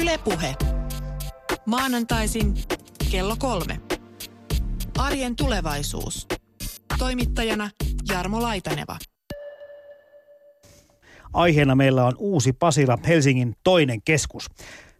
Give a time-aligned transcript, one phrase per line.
[0.00, 0.54] Ylepuhe.
[1.66, 2.54] Maanantaisin
[3.10, 3.80] kello kolme.
[4.98, 6.26] Arjen tulevaisuus.
[6.98, 7.70] Toimittajana
[8.08, 8.98] Jarmo Laitaneva.
[11.32, 14.46] Aiheena meillä on uusi Pasila, Helsingin toinen keskus.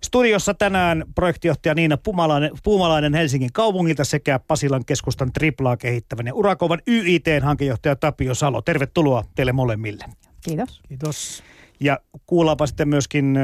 [0.05, 6.83] Studiossa tänään projektijohtaja Niina Pumalainen, Pumalainen Helsingin kaupungilta sekä Pasilan keskustan triplaa kehittävän ja urakovan
[6.89, 8.63] YIT-hankejohtaja Tapio Salo.
[8.63, 10.05] Tervetuloa teille molemmille.
[10.45, 10.81] Kiitos.
[10.89, 11.43] Kiitos.
[11.81, 13.39] Ja kuullaanpa sitten myöskin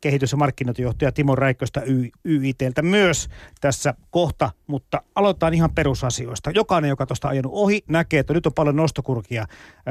[0.00, 1.82] kehitys- ja markkinointijohtaja Timo Räikköstä
[2.24, 3.28] YITltä myös
[3.60, 6.50] tässä kohta, mutta aloitetaan ihan perusasioista.
[6.50, 9.46] Jokainen, joka tuosta ajanut ohi, näkee, että nyt on paljon nostokurkia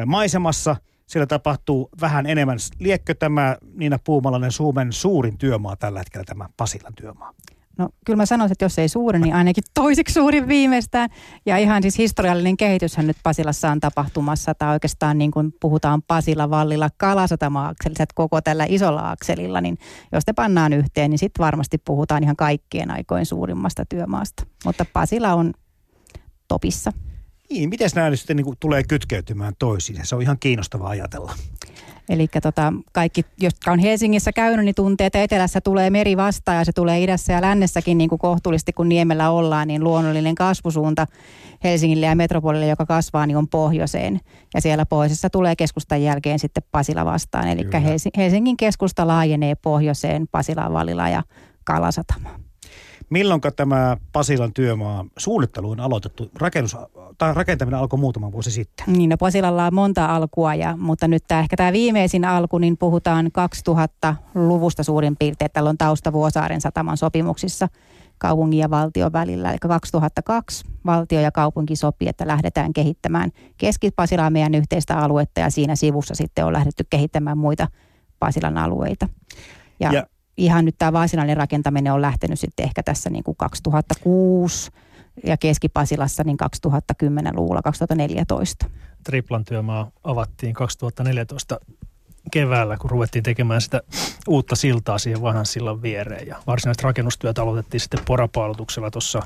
[0.05, 0.75] maisemassa.
[1.07, 2.57] Siellä tapahtuu vähän enemmän.
[2.79, 7.33] Liekkö tämä Niina Puumalainen Suomen suurin työmaa tällä hetkellä, tämä Pasilan työmaa?
[7.77, 11.09] No kyllä mä sanoisin, että jos ei suuri, niin ainakin toisiksi suurin viimeistään.
[11.45, 14.53] Ja ihan siis historiallinen kehityshän nyt Pasilassa on tapahtumassa.
[14.55, 19.77] Tai oikeastaan niin kuin puhutaan Pasila, Vallilla, Kalasatama-akseliset koko tällä isolla akselilla, niin
[20.11, 24.45] jos te pannaan yhteen, niin sitten varmasti puhutaan ihan kaikkien aikojen suurimmasta työmaasta.
[24.65, 25.53] Mutta Pasila on
[26.47, 26.91] topissa.
[27.49, 30.05] Niin, miten nämä sitten niin kuin tulee kytkeytymään toisiin?
[30.05, 31.33] Se on ihan kiinnostavaa ajatella.
[32.09, 36.65] Eli tota, kaikki, jotka on Helsingissä käynyt, niin tuntee, että etelässä tulee meri vastaan ja
[36.65, 41.07] se tulee idässä ja lännessäkin niin kuin kohtuullisesti, kun niemellä ollaan, niin luonnollinen kasvusuunta
[41.63, 44.19] Helsingille ja metropolille, joka kasvaa, niin on pohjoiseen.
[44.53, 47.47] Ja siellä pohjoisessa tulee keskustan jälkeen sitten Pasila vastaan.
[47.47, 47.63] Eli
[48.17, 51.23] Helsingin keskusta laajenee pohjoiseen Pasilaan, Valila ja
[51.63, 52.44] Kalasatama.
[53.09, 56.31] Milloin tämä Pasilan työmaa suunnittelu on aloitettu?
[56.39, 56.77] Rakennus,
[57.17, 58.85] tai rakentaminen alkoi muutama vuosi sitten.
[58.93, 62.77] Niin, no Pasilalla on monta alkua, ja, mutta nyt tämä, ehkä tämä viimeisin alku, niin
[62.77, 63.31] puhutaan
[63.69, 65.51] 2000-luvusta suurin piirtein.
[65.53, 67.67] Täällä on tausta Vuosaaren sataman sopimuksissa
[68.17, 69.51] kaupungin ja valtion välillä.
[69.51, 75.75] Eli 2002 valtio ja kaupunki sopii, että lähdetään kehittämään Keski-Pasilaa meidän yhteistä aluetta, ja siinä
[75.75, 77.67] sivussa sitten on lähdetty kehittämään muita
[78.19, 79.09] Pasilan alueita.
[79.79, 80.03] Ja, ja
[80.37, 84.71] ihan nyt tämä varsinainen rakentaminen on lähtenyt sitten ehkä tässä niin kuin 2006
[85.23, 86.37] ja Keski-Pasilassa niin
[87.03, 88.65] 2010-luvulla, 2014.
[89.03, 91.59] Triplan työmaa avattiin 2014
[92.31, 93.81] keväällä, kun ruvettiin tekemään sitä
[94.27, 96.27] uutta siltaa siihen vanhan sillan viereen.
[96.27, 99.21] Ja varsinaiset rakennustyöt aloitettiin sitten porapaalutuksella tuossa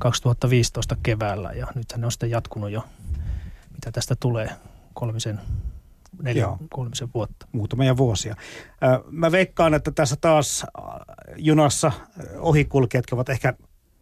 [0.00, 2.84] 2015 keväällä ja nythän ne on sitten jatkunut jo,
[3.72, 4.50] mitä tästä tulee,
[4.94, 5.40] kolmisen
[6.22, 6.58] neljä, Joo.
[6.70, 7.46] kolmisen vuotta.
[7.52, 8.36] Muutamia vuosia.
[9.10, 10.66] Mä veikkaan, että tässä taas
[11.36, 11.92] junassa
[12.38, 13.54] ohikulkijat ovat ehkä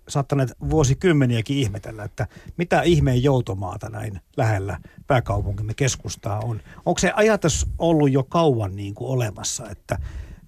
[0.08, 2.26] saattaneet vuosikymmeniäkin ihmetellä, että
[2.56, 6.60] mitä ihmeen joutomaata näin lähellä pääkaupunkimme keskustaa on.
[6.86, 9.98] Onko se ajatus ollut jo kauan niin kuin olemassa, että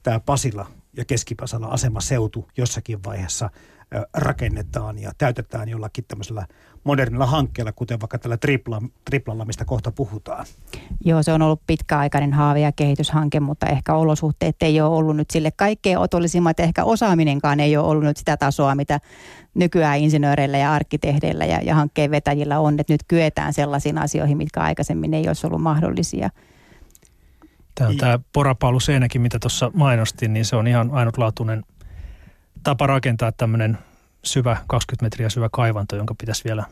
[0.02, 0.66] tämä Pasila
[0.96, 3.50] ja Keski-Pasala asemaseutu jossakin vaiheessa
[4.14, 6.46] rakennetaan ja täytetään jollakin tämmöisellä
[6.86, 10.46] modernilla hankkeella, kuten vaikka tällä tripla, triplalla, mistä kohta puhutaan?
[11.04, 15.30] Joo, se on ollut pitkäaikainen haave ja kehityshanke, mutta ehkä olosuhteet ei ole ollut nyt
[15.30, 16.60] sille kaikkein otollisimmat.
[16.60, 19.00] Ehkä osaaminenkaan ei ole ollut nyt sitä tasoa, mitä
[19.54, 24.60] nykyään insinööreillä ja arkkitehdeillä ja, ja hankkeen vetäjillä on, että nyt kyetään sellaisiin asioihin, mitkä
[24.60, 26.30] aikaisemmin ei olisi ollut mahdollisia.
[27.74, 31.64] Tämä, tämä porapaalu seinäkin, mitä tuossa mainostin, niin se on ihan ainutlaatuinen
[32.62, 33.78] tapa rakentaa tämmöinen
[34.26, 36.64] syvä, 20 metriä syvä kaivanto, jonka pitäisi vielä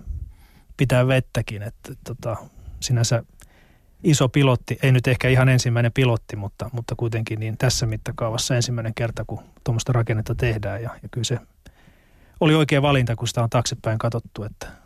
[0.76, 1.62] pitää vettäkin.
[1.62, 2.36] Että, tota,
[2.80, 3.22] sinänsä
[4.04, 8.94] iso pilotti, ei nyt ehkä ihan ensimmäinen pilotti, mutta, mutta kuitenkin niin tässä mittakaavassa ensimmäinen
[8.94, 10.82] kerta, kun tuommoista rakennetta tehdään.
[10.82, 11.38] Ja, ja kyllä se
[12.40, 14.44] oli oikea valinta, kun sitä on taaksepäin katsottu.
[14.44, 14.83] Että.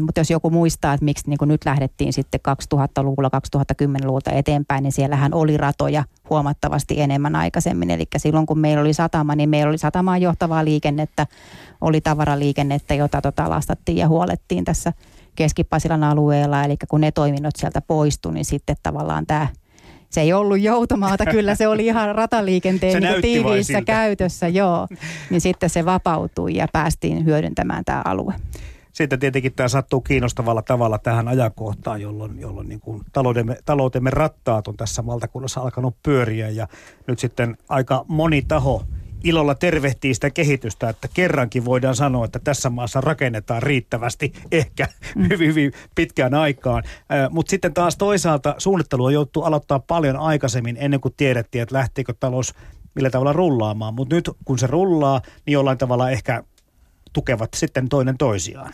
[0.00, 2.40] Mut mutta jos joku muistaa, että miksi niin nyt lähdettiin sitten
[2.74, 3.30] 2000-luvulla,
[3.82, 7.90] 2010-luvulta eteenpäin, niin siellähän oli ratoja huomattavasti enemmän aikaisemmin.
[7.90, 11.26] Eli silloin kun meillä oli satama, niin meillä oli satamaan johtavaa liikennettä,
[11.80, 14.92] oli tavaraliikennettä, jota tota lastattiin ja huolettiin tässä
[15.34, 16.64] Keski-Pasilan alueella.
[16.64, 19.46] Eli kun ne toiminnot sieltä poistui, niin sitten tavallaan tämä
[20.10, 24.88] se ei ollut joutomaata, kyllä se oli ihan rataliikenteen niin tiiviissä käytössä, joo.
[25.30, 28.34] Niin sitten se vapautui ja päästiin hyödyntämään tämä alue
[29.02, 34.68] sitten tietenkin tämä sattuu kiinnostavalla tavalla tähän ajankohtaan, jolloin, jolloin niin kuin taloutemme, taloutemme rattaat
[34.68, 36.68] on tässä valtakunnassa alkanut pyöriä ja
[37.06, 38.82] nyt sitten aika moni taho
[39.24, 45.28] ilolla tervehtii sitä kehitystä, että kerrankin voidaan sanoa, että tässä maassa rakennetaan riittävästi ehkä mm.
[45.30, 46.82] hyvin, hyvin pitkään aikaan.
[47.30, 52.54] Mutta sitten taas toisaalta suunnittelua joutuu aloittaa paljon aikaisemmin ennen kuin tiedettiin, että lähteekö talous
[52.94, 53.94] millä tavalla rullaamaan.
[53.94, 56.44] Mutta nyt kun se rullaa, niin jollain tavalla ehkä
[57.12, 58.72] tukevat sitten toinen toisiaan.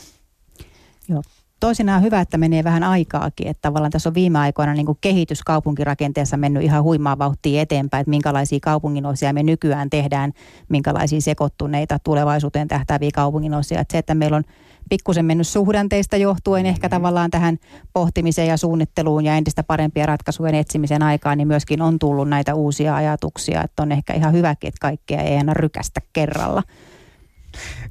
[1.08, 1.22] Joo.
[1.60, 3.46] toisinaan hyvä, että menee vähän aikaakin.
[3.46, 8.00] Että tavallaan tässä on viime aikoina niin kuin kehitys kaupunkirakenteessa mennyt ihan huimaa vauhtia eteenpäin,
[8.00, 10.32] että minkälaisia kaupunginosia me nykyään tehdään,
[10.68, 13.80] minkälaisia sekoittuneita tulevaisuuteen tähtääviä kaupunginosia.
[13.80, 14.44] Että se, että meillä on
[14.90, 16.96] pikkusen mennyt suhdanteista johtuen ehkä mm-hmm.
[16.96, 17.58] tavallaan tähän
[17.92, 22.96] pohtimiseen ja suunnitteluun ja entistä parempia ratkaisujen etsimisen aikaan, niin myöskin on tullut näitä uusia
[22.96, 26.62] ajatuksia, että on ehkä ihan hyväkin, että kaikkea ei aina rykästä kerralla.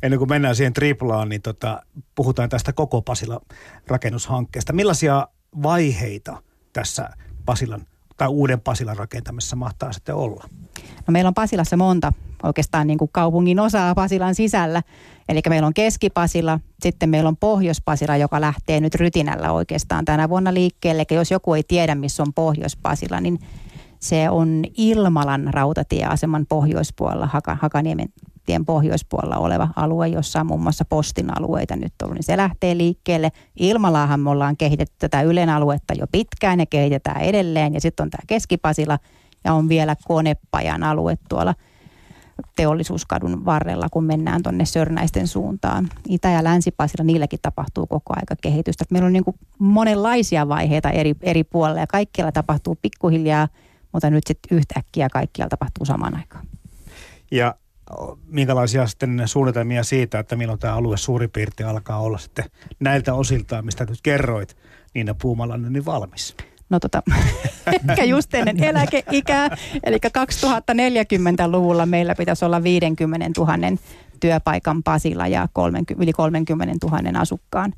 [0.04, 1.82] Ennen kuin mennään siihen triplaan, niin tota,
[2.16, 3.42] puhutaan tästä koko Pasila
[3.88, 4.74] rakennushankkeesta.
[4.74, 5.28] Millaisia
[5.64, 6.44] vaiheita
[6.74, 7.10] tässä
[7.46, 7.86] Pasilan
[8.18, 10.44] tai uuden Pasilan rakentamisessa mahtaa sitten olla?
[11.08, 14.84] No meillä on Pasilassa monta oikeastaan niin kuin kaupungin osaa Pasilan sisällä.
[15.30, 20.54] Eli meillä on Keski-Pasila, sitten meillä on Pohjois-Pasila, joka lähtee nyt rytinällä oikeastaan tänä vuonna
[20.54, 21.06] liikkeelle.
[21.10, 23.40] Eli jos joku ei tiedä, missä on Pohjois-Pasila, niin
[24.00, 28.10] se on Ilmalan rautatieaseman pohjoispuolella, Haka, Hakaniemen
[28.48, 32.78] tien pohjoispuolella oleva alue, jossa on muun muassa postin alueita nyt ollut, niin se lähtee
[32.78, 33.32] liikkeelle.
[33.60, 37.74] Ilmalaahan me ollaan kehitetty tätä Ylen aluetta jo pitkään ja kehitetään edelleen.
[37.74, 39.00] Ja sitten on tämä Keskipasila
[39.44, 41.56] ja on vielä Konepajan alue tuolla
[42.56, 45.90] teollisuuskadun varrella, kun mennään tuonne Sörnäisten suuntaan.
[46.10, 48.86] Itä- ja Länsi-Pasilla, niilläkin tapahtuu koko aika kehitystä.
[48.92, 53.48] Meillä on niin kuin monenlaisia vaiheita eri, eri puolilla ja kaikkialla tapahtuu pikkuhiljaa,
[53.94, 56.46] mutta nyt sitten yhtäkkiä kaikkialla tapahtuu samaan aikaan.
[57.32, 57.56] Ja
[58.28, 62.46] minkälaisia sitten suunnitelmia siitä, että milloin tämä alue suurin piirtein alkaa olla sitten
[62.80, 64.58] näiltä osiltaan, mistä nyt kerroit,
[64.94, 66.36] Niina Puumalainen, niin valmis?
[66.70, 67.04] No tota,
[67.90, 73.78] ehkä just ennen eläkeikää, eli 2040-luvulla meillä pitäisi olla 50 000
[74.20, 77.74] työpaikan Pasila ja 30, yli 30 000 asukkaan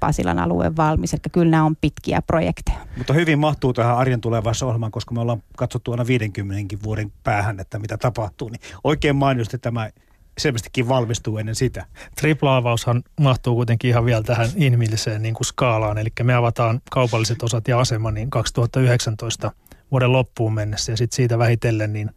[0.00, 1.14] Pasilan alueen valmis.
[1.14, 2.78] Eli kyllä nämä on pitkiä projekteja.
[2.96, 7.60] Mutta hyvin mahtuu tähän arjen tulevassa ohjelmaan, koska me ollaan katsottu aina 50 vuoden päähän,
[7.60, 8.48] että mitä tapahtuu.
[8.48, 9.90] Niin oikein mainiosti tämä
[10.38, 11.86] selvästikin valmistuu ennen sitä.
[12.20, 15.98] Tripla-avaushan mahtuu kuitenkin ihan vielä tähän inhimilliseen niin kuin skaalaan.
[15.98, 19.52] Eli me avataan kaupalliset osat ja asema niin 2019
[19.90, 22.10] vuoden loppuun mennessä ja sitten siitä vähitellen niin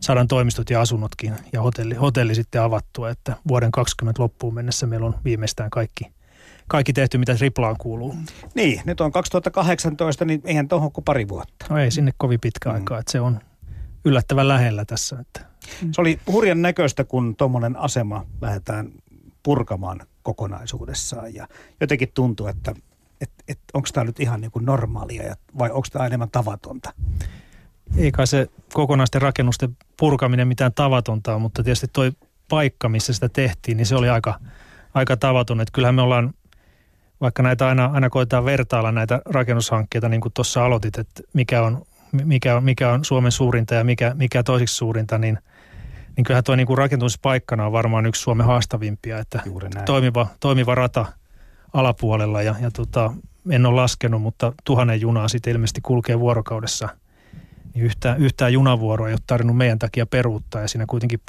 [0.00, 5.06] saadaan toimistot ja asunnotkin ja hotelli, hotelli sitten avattua, että vuoden 2020 loppuun mennessä meillä
[5.06, 6.04] on viimeistään kaikki–
[6.72, 8.14] kaikki tehty, mitä triplaan kuuluu.
[8.54, 11.66] Niin, nyt on 2018, niin eihän tuohon kuin pari vuotta.
[11.70, 12.74] No ei sinne kovin pitkä mm.
[12.74, 13.40] aikaa, että se on
[14.04, 15.16] yllättävän lähellä tässä.
[15.20, 15.40] Että.
[15.92, 18.92] Se oli hurjan näköistä, kun tuommoinen asema lähdetään
[19.42, 21.48] purkamaan kokonaisuudessaan ja
[21.80, 22.74] jotenkin tuntuu, että
[23.20, 26.92] et, et, onko tämä nyt ihan niin kuin normaalia vai onko tämä enemmän tavatonta?
[27.96, 32.12] Ei kai se kokonaisten rakennusten purkaminen mitään tavatonta on, mutta tietysti toi
[32.48, 34.40] paikka, missä sitä tehtiin, niin se oli aika,
[34.94, 35.60] aika tavaton.
[35.60, 36.34] Että kyllähän me ollaan
[37.22, 41.82] vaikka näitä aina, aina koetaan vertailla näitä rakennushankkeita, niin kuin tuossa aloitit, että mikä on,
[42.24, 45.38] mikä on, mikä on Suomen suurinta ja mikä, mikä toiseksi suurinta, niin,
[46.16, 49.42] niin kyllähän tuo niin kuin rakentumispaikkana on varmaan yksi Suomen haastavimpia, että
[49.86, 51.06] toimiva, toimiva rata
[51.72, 53.12] alapuolella ja, ja tota,
[53.50, 56.88] en ole laskenut, mutta tuhannen junaa sitten ilmeisesti kulkee vuorokaudessa.
[57.74, 61.20] Niin yhtään, yhtään junavuoroa ei ole tarvinnut meidän takia peruuttaa ja siinä kuitenkin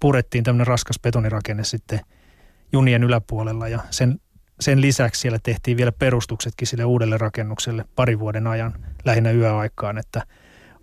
[0.00, 2.00] purettiin tämmöinen raskas betonirakenne sitten
[2.72, 4.20] junien yläpuolella ja sen
[4.62, 8.72] sen lisäksi siellä tehtiin vielä perustuksetkin sille uudelle rakennukselle pari vuoden ajan
[9.04, 10.26] lähinnä yöaikaan, että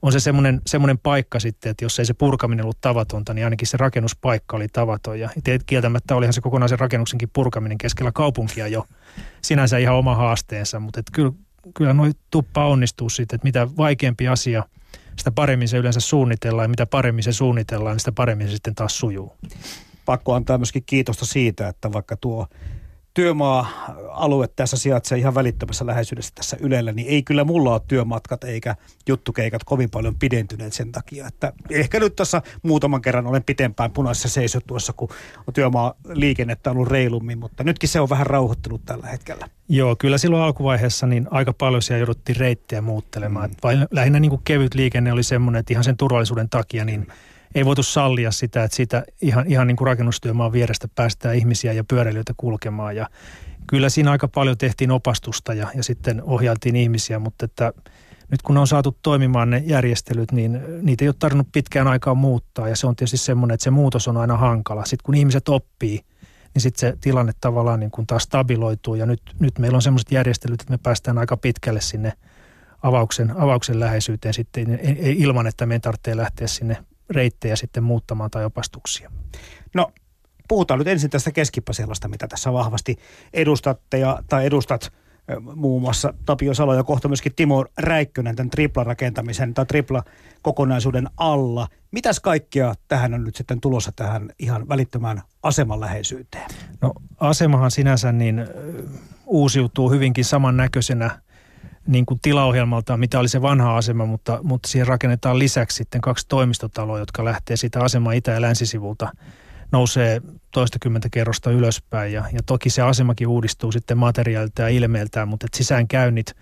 [0.01, 3.67] on se semmoinen, semmoinen paikka sitten, että jos ei se purkaminen ollut tavatonta, niin ainakin
[3.67, 5.19] se rakennuspaikka oli tavaton.
[5.19, 5.29] Ja
[5.65, 8.85] kieltämättä olihan se kokonaisen rakennuksenkin purkaminen keskellä kaupunkia jo
[9.41, 11.31] sinänsä ihan oma haasteensa, mutta että kyllä,
[11.75, 14.63] kyllä noi tuppa onnistuu sitten, että mitä vaikeampi asia,
[15.15, 18.75] sitä paremmin se yleensä suunnitellaan ja mitä paremmin se suunnitellaan, niin sitä paremmin se sitten
[18.75, 19.37] taas sujuu.
[20.05, 22.47] Pakko antaa myöskin kiitosta siitä, että vaikka tuo
[23.13, 28.75] työmaa-alue tässä sijaitsee ihan välittömässä läheisyydessä tässä Ylellä, niin ei kyllä mulla ole työmatkat eikä
[29.07, 34.29] juttukeikat kovin paljon pidentyneet sen takia, että ehkä nyt tässä muutaman kerran olen pitempään punaisessa
[34.29, 35.09] seisot tuossa, kun
[35.47, 39.49] on työmaa-liikennettä ollut reilummin, mutta nytkin se on vähän rauhoittunut tällä hetkellä.
[39.69, 43.49] Joo, kyllä silloin alkuvaiheessa niin aika paljon siellä jouduttiin reittejä muuttelemaan.
[43.49, 43.56] Mm.
[43.63, 47.29] Vai lähinnä niin kuin kevyt liikenne oli semmoinen, että ihan sen turvallisuuden takia niin mm
[47.56, 51.83] ei voitu sallia sitä, että siitä ihan, ihan niin kuin rakennustyömaan vierestä päästään ihmisiä ja
[51.83, 52.95] pyöräilijöitä kulkemaan.
[52.95, 53.09] Ja
[53.68, 57.73] kyllä siinä aika paljon tehtiin opastusta ja, ja sitten ohjailtiin ihmisiä, mutta että
[58.31, 62.69] nyt kun on saatu toimimaan ne järjestelyt, niin niitä ei ole tarvinnut pitkään aikaa muuttaa.
[62.69, 64.85] Ja se on tietysti semmoinen, että se muutos on aina hankala.
[64.85, 65.99] Sitten kun ihmiset oppii,
[66.53, 68.95] niin sitten se tilanne tavallaan niin kuin taas stabiloituu.
[68.95, 72.13] Ja nyt, nyt meillä on semmoiset järjestelyt, että me päästään aika pitkälle sinne
[72.83, 76.77] avauksen, avauksen läheisyyteen sitten ilman, että meidän tarvitsee lähteä sinne
[77.09, 79.11] reittejä sitten muuttamaan tai opastuksia.
[79.73, 79.92] No
[80.47, 82.95] puhutaan nyt ensin tästä keskipaselasta, mitä tässä vahvasti
[83.33, 84.94] edustatte ja, tai edustat
[85.56, 91.68] muun muassa Tapio Salo ja kohta myöskin Timo Räikkönen tämän tripla-rakentamisen tai tripla-kokonaisuuden alla.
[91.92, 96.49] Mitäs kaikkea tähän on nyt sitten tulossa tähän ihan välittömään aseman läheisyyteen?
[96.81, 98.47] No asemahan sinänsä niin
[99.25, 101.21] uusiutuu hyvinkin samannäköisenä
[101.89, 106.25] niin kuin tilaohjelmalta, mitä oli se vanha asema, mutta, mutta siihen rakennetaan lisäksi sitten kaksi
[106.27, 109.11] toimistotaloa, jotka lähtee siitä asema itä- ja länsisivulta
[109.71, 112.13] nousee toistakymmentä kerrosta ylöspäin.
[112.13, 116.35] Ja, ja toki se asemakin uudistuu sitten materiaalilta ja ilmeeltään, mutta et sisäänkäynnit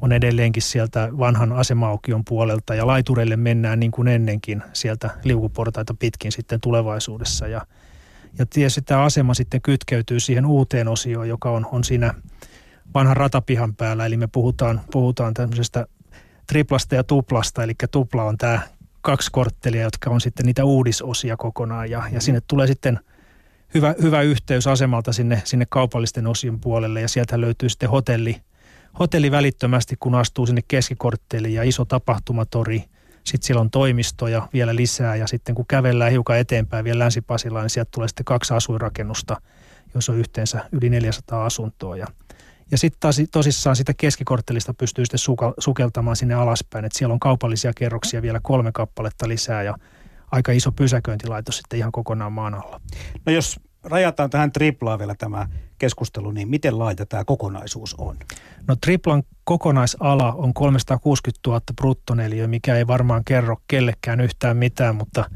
[0.00, 2.74] on edelleenkin sieltä vanhan asemaukion puolelta.
[2.74, 7.48] Ja laitureille mennään niin kuin ennenkin sieltä liukuportaita pitkin sitten tulevaisuudessa.
[7.48, 7.66] Ja,
[8.38, 12.14] ja tietysti tämä asema sitten kytkeytyy siihen uuteen osioon, joka on, on siinä
[12.94, 15.86] vanhan ratapihan päällä, eli me puhutaan, puhutaan tämmöisestä
[16.46, 18.60] triplasta ja tuplasta, eli tupla on tämä
[19.00, 21.90] kaksi korttelia, jotka on sitten niitä uudisosia kokonaan.
[21.90, 23.00] Ja, ja sinne tulee sitten
[23.74, 27.00] hyvä, hyvä yhteys asemalta sinne, sinne kaupallisten osien puolelle.
[27.00, 28.40] Ja sieltä löytyy sitten hotelli,
[28.98, 32.84] hotelli välittömästi, kun astuu sinne keskikortteliin ja iso tapahtumatori.
[33.24, 35.16] Sitten siellä on toimistoja vielä lisää.
[35.16, 39.40] Ja sitten kun kävellään hiukan eteenpäin vielä länsi niin sieltä tulee sitten kaksi asuinrakennusta,
[39.94, 41.96] jossa on yhteensä yli 400 asuntoa.
[41.96, 42.06] Ja
[42.74, 45.20] ja sitten tosissaan sitä keskikorttelista pystyy sitten
[45.58, 49.74] sukeltamaan sinne alaspäin, että siellä on kaupallisia kerroksia vielä kolme kappaletta lisää ja
[50.30, 52.80] aika iso pysäköintilaitos sitten ihan kokonaan maan alla.
[53.26, 58.16] No jos rajataan tähän triplaan vielä tämä keskustelu, niin miten laaja tämä kokonaisuus on?
[58.68, 65.30] No triplan kokonaisala on 360 000 bruttoneliö, mikä ei varmaan kerro kellekään yhtään mitään, mutta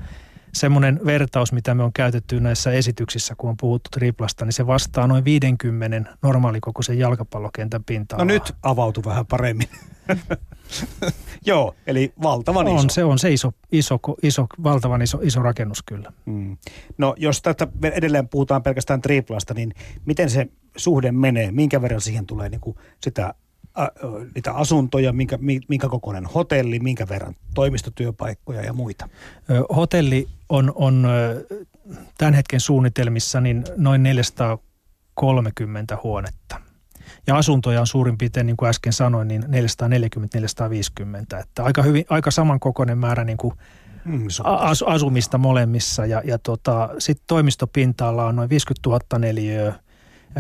[0.59, 5.07] semmoinen vertaus, mitä me on käytetty näissä esityksissä, kun on puhuttu triplasta, niin se vastaa
[5.07, 8.25] noin 50 normaalikokoisen jalkapallokentän pinta-alaa.
[8.25, 9.69] No nyt avautui vähän paremmin.
[11.47, 12.89] Joo, eli valtavan on, iso.
[12.89, 16.13] Se on se iso, iso, iso valtavan iso, iso rakennus kyllä.
[16.27, 16.57] Mm.
[16.99, 19.75] No jos tätä edelleen puhutaan pelkästään triplasta, niin
[20.05, 20.47] miten se
[20.77, 21.53] suhde menee?
[21.53, 23.35] Minkä verran siihen tulee niin kuin sitä
[24.35, 29.09] niitä asuntoja, minkä, minkä kokoinen hotelli, minkä verran toimistotyöpaikkoja ja muita?
[29.77, 31.09] Hotelli on, on
[32.19, 36.61] tämän hetken suunnitelmissa niin noin 430 huonetta.
[37.27, 39.47] Ja asuntoja on suurin piirtein, niin kuin äsken sanoin, niin 440-450.
[41.41, 43.55] Että aika, hyvin, aika samankokoinen määrä niin kuin
[44.05, 46.07] mm, as, asumista molemmissa.
[46.07, 49.75] Ja, ja tota, sitten toimistopinta-ala on noin 50 000 neliöä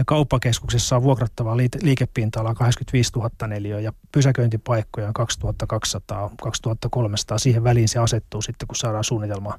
[0.06, 7.38] Kauppakeskuksessa on vuokrattavaa liikepinta-alaa 85 000 neliöä ja pysäköintipaikkoja on 2200, 2300.
[7.38, 9.54] Siihen väliin se asettuu sitten, kun saadaan suunnitelma,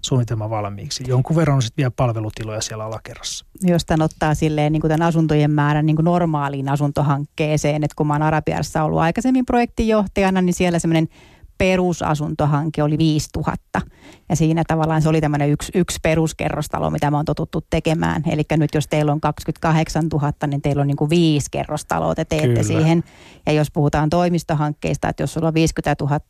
[0.00, 1.04] suunnitelma valmiiksi.
[1.06, 3.46] Jonkun verran on sitten vielä palvelutiloja siellä alakerrassa.
[3.62, 8.06] Jos tämän ottaa silleen niin kuin tämän asuntojen määrän niin kuin normaaliin asuntohankkeeseen, että kun
[8.06, 11.08] mä oon Arabiassa ollut aikaisemmin projektinjohtajana, niin siellä semmoinen
[11.58, 13.80] perusasuntohanke oli 5000.
[14.28, 18.22] Ja siinä tavallaan se oli tämmöinen yksi, yksi peruskerrostalo, mitä mä oon totuttu tekemään.
[18.30, 22.24] Eli nyt jos teillä on 28 000, niin teillä on niin kuin viisi kerrostaloa, te
[22.24, 22.62] teette Kyllä.
[22.62, 23.04] siihen.
[23.46, 26.20] Ja jos puhutaan toimistohankkeista, että jos sulla on 50 000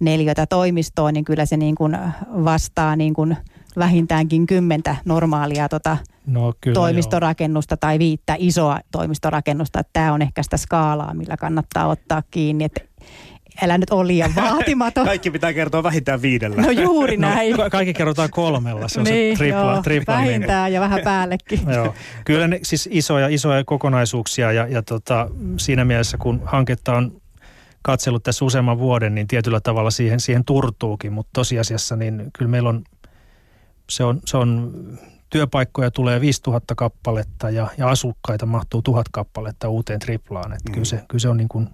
[0.00, 1.98] neliötä toimistoa, niin kyllä se niin kuin
[2.44, 3.36] vastaa niin kuin
[3.76, 7.78] vähintäänkin kymmentä normaalia tota no, kyllä toimistorakennusta joo.
[7.80, 9.82] tai viittä isoa toimistorakennusta.
[9.92, 12.64] Tämä on ehkä sitä skaalaa, millä kannattaa ottaa kiinni.
[12.64, 12.80] Että
[13.62, 15.06] älä nyt ole liian vaatimaton.
[15.14, 16.62] Kaikki pitää kertoa vähintään viidellä.
[16.62, 17.56] No juuri no, näin.
[17.56, 21.60] No, kaikki kerrotaan kolmella, se on niin, se tripla, joo, tripla Vähintään ja vähän päällekin.
[21.76, 21.94] joo.
[22.24, 27.22] Kyllä ne siis isoja, isoja kokonaisuuksia ja, ja tota, siinä mielessä kun hanketta on
[27.82, 32.68] katsellut tässä useamman vuoden, niin tietyllä tavalla siihen, siihen turtuukin, mutta tosiasiassa niin kyllä meillä
[32.68, 32.84] on,
[33.90, 34.72] se on, se on
[35.30, 40.52] työpaikkoja tulee 5000 kappaletta ja, ja asukkaita mahtuu 1000 kappaletta uuteen triplaan.
[40.52, 40.72] Että mm.
[40.72, 41.68] kyllä, se, kyllä se on niin kuin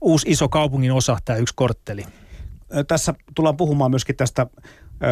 [0.00, 2.04] uusi iso kaupungin osa, tämä yksi kortteli.
[2.88, 4.46] Tässä tullaan puhumaan myöskin tästä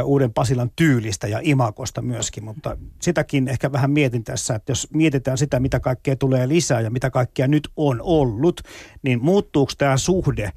[0.04, 5.38] uuden Pasilan tyylistä ja imakosta myöskin, mutta sitäkin ehkä vähän mietin tässä, että jos mietitään
[5.38, 8.60] sitä, mitä kaikkea tulee lisää ja mitä kaikkea nyt on ollut,
[9.02, 10.52] niin muuttuuko tämä suhde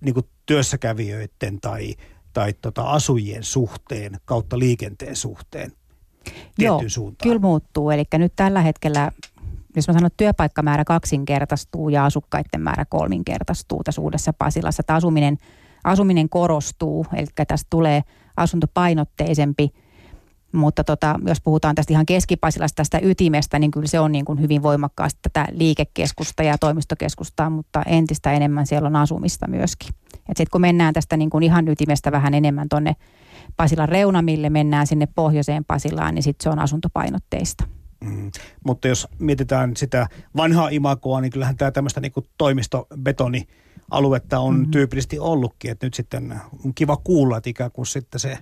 [0.00, 1.94] niin kuin työssäkävijöiden tai,
[2.32, 5.72] tai tota asujien suhteen kautta liikenteen suhteen
[6.58, 7.28] Joo, suuntaan?
[7.28, 7.90] kyllä muuttuu.
[7.90, 9.12] Eli nyt tällä hetkellä
[9.76, 14.80] jos mä sanon, että työpaikkamäärä kaksinkertaistuu ja asukkaiden määrä kolminkertaistuu tässä uudessa Pasilassa.
[14.80, 15.36] Että asuminen,
[15.84, 18.02] asuminen korostuu, eli tästä tulee
[18.36, 19.70] asuntopainotteisempi.
[20.52, 24.40] Mutta tota, jos puhutaan tästä ihan keskipasilasta, tästä ytimestä, niin kyllä se on niin kuin
[24.40, 29.94] hyvin voimakkaasti tätä liikekeskusta ja toimistokeskusta, mutta entistä enemmän siellä on asumista myöskin.
[30.26, 32.96] Sitten kun mennään tästä niin kuin ihan ytimestä vähän enemmän tuonne
[33.56, 37.77] Pasilan reunamille, mennään sinne pohjoiseen Pasilaan, niin sitten se on asuntopainotteista.
[38.00, 38.30] Mm.
[38.64, 43.46] Mutta jos mietitään sitä vanhaa imakoa, niin kyllähän tämä tämmöistä niin toimistobetoni
[43.90, 44.70] aluetta on mm-hmm.
[44.70, 45.70] tyypillisesti ollutkin.
[45.70, 48.38] Että nyt sitten on kiva kuulla, että ikään kuin sitten se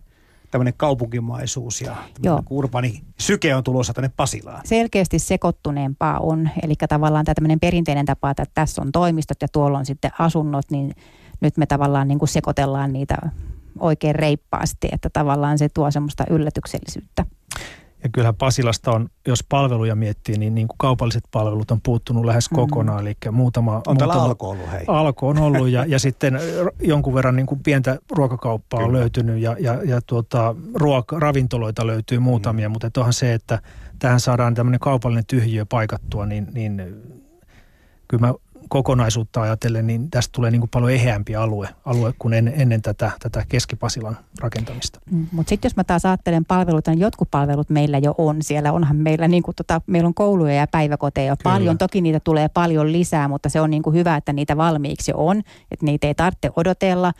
[0.50, 1.96] tämmöinen kaupunkimaisuus ja
[2.50, 4.60] urbaani syke on tulossa tänne Pasilaan.
[4.64, 6.50] Selkeästi sekoittuneempaa on.
[6.62, 10.70] Eli tavallaan tämä tämmöinen perinteinen tapa, että tässä on toimistot ja tuolla on sitten asunnot,
[10.70, 10.94] niin
[11.40, 13.16] nyt me tavallaan niin kuin sekoitellaan niitä
[13.78, 17.26] oikein reippaasti, että tavallaan se tuo semmoista yllätyksellisyyttä.
[18.06, 22.50] Ja kyllähän Pasilasta on, jos palveluja miettii, niin, niin kuin kaupalliset palvelut on puuttunut lähes
[22.50, 22.54] mm.
[22.54, 23.00] kokonaan.
[23.00, 24.84] Eli muutama, on muutama, alko ollut, hei.
[24.86, 26.40] Alko on ollut ja, ja sitten
[26.82, 28.88] jonkun verran niin kuin pientä ruokakauppaa Kyllä.
[28.88, 32.72] on löytynyt ja, ja, ja tuota, ruoka, ravintoloita löytyy muutamia, mm.
[32.72, 33.58] mutta onhan se, että
[33.98, 36.76] tähän saadaan tämmöinen kaupallinen tyhjiö paikattua, niin, niin
[38.08, 38.34] kyllä mä
[38.68, 43.11] kokonaisuutta ajatellen, niin tästä tulee niin kuin paljon eheämpi alue, alue kuin en, ennen tätä,
[43.20, 45.00] tätä Keskipasilan rakentamista.
[45.11, 48.42] Mm, mutta sitten jos mä taas ajattelen palveluita, niin jotkut palvelut meillä jo on.
[48.42, 51.78] Siellä onhan meillä, niin kuin tota, meillä on kouluja ja päiväkoteja jo paljon.
[51.78, 55.16] Toki niitä tulee paljon lisää, mutta se on niin kuin hyvä, että niitä valmiiksi jo
[55.18, 55.38] on,
[55.70, 57.12] että niitä ei tarvitse odotella.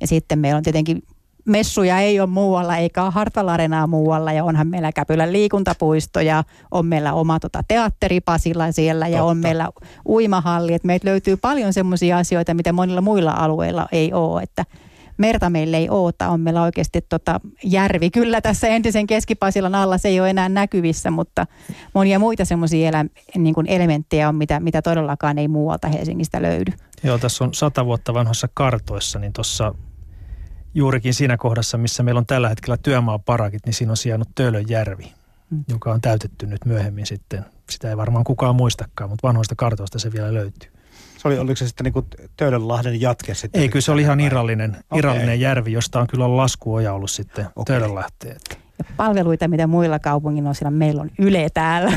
[0.00, 1.02] Ja sitten meillä on tietenkin
[1.44, 3.48] messuja ei ole muualla eikä ole Hartwall
[3.88, 9.30] muualla ja onhan meillä Käpylän liikuntapuisto ja on meillä oma tota, teatteripasilla siellä ja Totta.
[9.30, 9.68] on meillä
[10.08, 10.74] uimahalli.
[10.74, 14.64] Et meiltä löytyy paljon semmoisia asioita, mitä monilla muilla alueilla ei ole, että
[15.16, 18.10] merta meillä ei ole, on meillä oikeasti tota järvi.
[18.10, 21.46] Kyllä tässä entisen keskipasilan alla se ei ole enää näkyvissä, mutta
[21.94, 23.04] monia muita semmoisia elä,
[23.36, 26.72] niin elementtejä on, mitä, mitä todellakaan ei muualta Helsingistä löydy.
[27.02, 29.74] Joo, tässä on sata vuotta vanhassa kartoissa, niin tuossa
[30.74, 35.12] juurikin siinä kohdassa, missä meillä on tällä hetkellä työmaaparakit, niin siinä on sijainnut Töölönjärvi,
[35.50, 35.64] mm.
[35.68, 37.44] joka on täytetty nyt myöhemmin sitten.
[37.70, 40.70] Sitä ei varmaan kukaan muistakaan, mutta vanhoista kartoista se vielä löytyy.
[41.18, 43.62] Se oli, oliko se sitten niin Töölönlahden jatke sitten?
[43.62, 44.98] Ei, kyllä se oli ihan irrallinen, okay.
[44.98, 47.64] irrallinen järvi, josta on kyllä laskuoja ollut sitten okay.
[47.64, 48.36] Töölönlahteen.
[48.78, 51.92] Ja palveluita, mitä muilla kaupungin osilla, meillä on Yle täällä.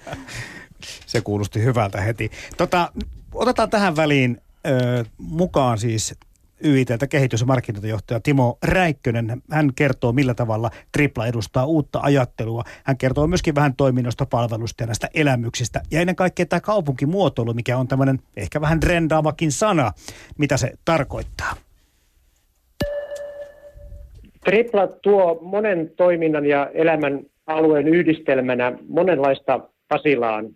[1.06, 2.30] se kuulosti hyvältä heti.
[2.56, 2.92] Tota,
[3.34, 6.14] otetaan tähän väliin ö, mukaan siis
[6.64, 9.42] YITltä kehitys- ja markkinointijohtaja Timo Räikkönen.
[9.50, 12.64] Hän kertoo, millä tavalla Tripla edustaa uutta ajattelua.
[12.84, 15.80] Hän kertoo myöskin vähän toiminnosta, palvelusta ja näistä elämyksistä.
[15.90, 19.92] Ja ennen kaikkea tämä kaupunkimuotoilu, mikä on tämmöinen ehkä vähän trendaavakin sana.
[20.38, 21.54] Mitä se tarkoittaa?
[24.44, 30.48] Tripla tuo monen toiminnan ja elämän alueen yhdistelmänä monenlaista Pasilaan.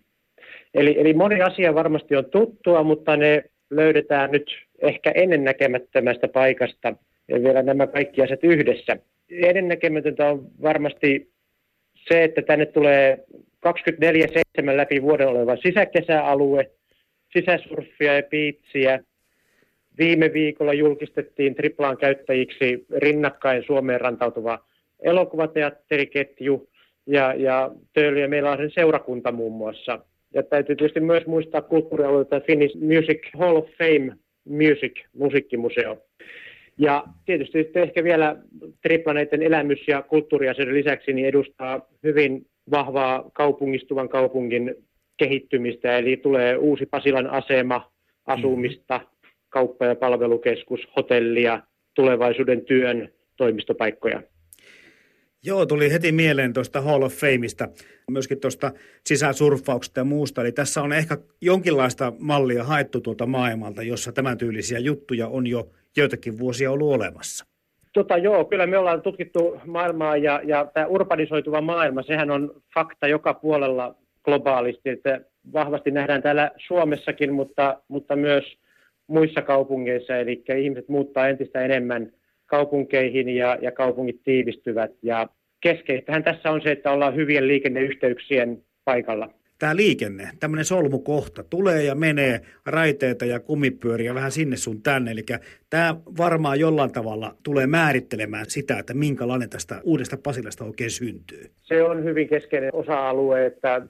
[0.73, 4.45] Eli, eli moni asia varmasti on tuttua, mutta ne löydetään nyt
[4.83, 6.95] ehkä ennennäkemättömästä paikasta
[7.27, 8.97] ja vielä nämä kaikki asiat yhdessä.
[9.31, 11.31] Ennennäkemätöntä on varmasti
[12.07, 13.25] se, että tänne tulee
[13.67, 16.71] 24-7 läpi vuoden oleva sisäkesäalue,
[17.33, 18.99] sisäsurfia ja piitsiä.
[19.97, 24.65] Viime viikolla julkistettiin Triplaan käyttäjiksi rinnakkain Suomeen rantautuva
[24.99, 26.69] elokuvateatteriketju
[27.07, 27.71] ja, ja
[28.21, 29.99] ja meillä on sen seurakunta muun muassa.
[30.33, 35.97] Ja täytyy tietysti myös muistaa kulttuurialueelta Finnish Music Hall of Fame Music, musiikkimuseo.
[36.77, 38.35] Ja tietysti sitten ehkä vielä
[38.81, 44.75] triplaneiden elämys- ja kulttuuriasioiden lisäksi niin edustaa hyvin vahvaa kaupungistuvan kaupungin
[45.17, 47.91] kehittymistä, eli tulee uusi Pasilan asema,
[48.25, 49.01] asumista,
[49.49, 51.61] kauppa- ja palvelukeskus, hotellia,
[51.93, 54.21] tulevaisuuden työn toimistopaikkoja.
[55.45, 57.67] Joo, tuli heti mieleen tuosta Hall of Fameista,
[58.11, 58.71] myöskin tuosta
[59.05, 60.41] sisäsurffauksesta ja muusta.
[60.41, 65.69] Eli tässä on ehkä jonkinlaista mallia haettu tuolta maailmalta, jossa tämän tyylisiä juttuja on jo
[65.97, 67.45] joitakin vuosia ollut olemassa.
[67.93, 73.07] Tota, joo, kyllä me ollaan tutkittu maailmaa ja, ja tämä urbanisoituva maailma, sehän on fakta
[73.07, 75.21] joka puolella globaalisti, että
[75.53, 78.43] vahvasti nähdään täällä Suomessakin, mutta, mutta myös
[79.07, 82.11] muissa kaupungeissa, eli ihmiset muuttaa entistä enemmän–
[82.53, 84.91] kaupunkeihin ja, ja kaupungit tiivistyvät.
[85.01, 85.27] Ja
[85.61, 89.29] keskeistähän tässä on se, että ollaan hyvien liikenneyhteyksien paikalla.
[89.59, 95.11] Tämä liikenne, tämmöinen solmukohta, tulee ja menee raiteita ja kumipyöriä vähän sinne sun tänne.
[95.11, 95.25] Eli
[95.69, 101.45] tämä varmaan jollain tavalla tulee määrittelemään sitä, että minkälainen tästä uudesta Pasilasta oikein syntyy.
[101.61, 103.81] Se on hyvin keskeinen osa-alue että,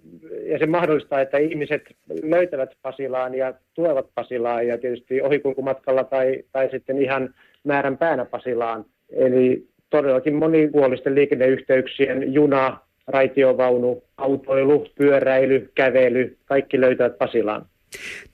[0.52, 1.82] ja se mahdollistaa, että ihmiset
[2.24, 8.86] löytävät Pasilaan ja tulevat Pasilaan ja tietysti ohikulkumatkalla tai, tai sitten ihan määrän päänä Pasilaan.
[9.10, 17.66] Eli todellakin monipuolisten liikenneyhteyksien juna, raitiovaunu, autoilu, pyöräily, kävely, kaikki löytävät Pasilaan.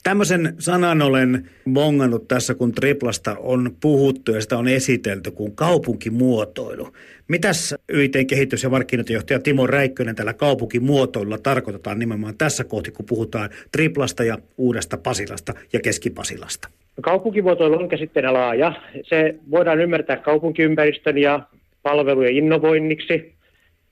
[0.02, 6.88] Tämmöisen sanan olen mongannut tässä, kun triplasta on puhuttu ja sitä on esitelty kuin kaupunkimuotoilu.
[7.28, 13.50] Mitäs YITn kehitys- ja markkinointijohtaja Timo Räikkönen tällä kaupunkimuotoilulla tarkoitetaan nimenomaan tässä kohti, kun puhutaan
[13.72, 16.68] triplasta ja uudesta Pasilasta ja keskipasilasta?
[17.00, 18.72] Kaupunkimuotoilu on käsitteenä laaja.
[19.02, 21.40] Se voidaan ymmärtää kaupunkiympäristön ja
[21.82, 23.34] palvelujen innovoinniksi.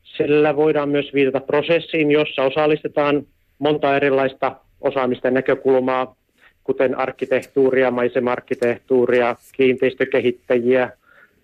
[0.03, 3.27] Sillä voidaan myös viitata prosessiin, jossa osallistetaan
[3.59, 6.17] monta erilaista osaamista näkökulmaa,
[6.65, 10.91] kuten arkkitehtuuria, maisemarkkitehtuuria, kiinteistökehittäjiä,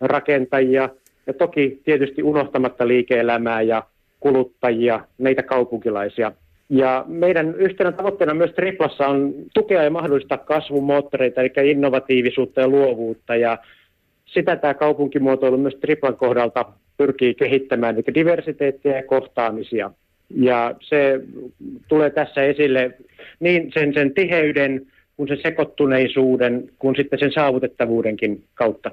[0.00, 0.88] rakentajia
[1.26, 3.82] ja toki tietysti unohtamatta liike-elämää ja
[4.20, 6.32] kuluttajia, meitä kaupunkilaisia–
[6.74, 12.68] ja meidän yhtenä tavoitteena myös Triplassa on tukea ja mahdollistaa kasvun moottoreita, eli innovatiivisuutta ja
[12.68, 13.36] luovuutta.
[13.36, 13.58] Ja
[14.26, 16.64] sitä tämä kaupunkimuotoilu myös Triplan kohdalta
[16.96, 19.90] pyrkii kehittämään niin diversiteettiä ja kohtaamisia.
[20.36, 21.20] Ja se
[21.88, 22.90] tulee tässä esille
[23.40, 28.90] niin sen, sen tiheyden kuin sen sekoittuneisuuden kuin sitten sen saavutettavuudenkin kautta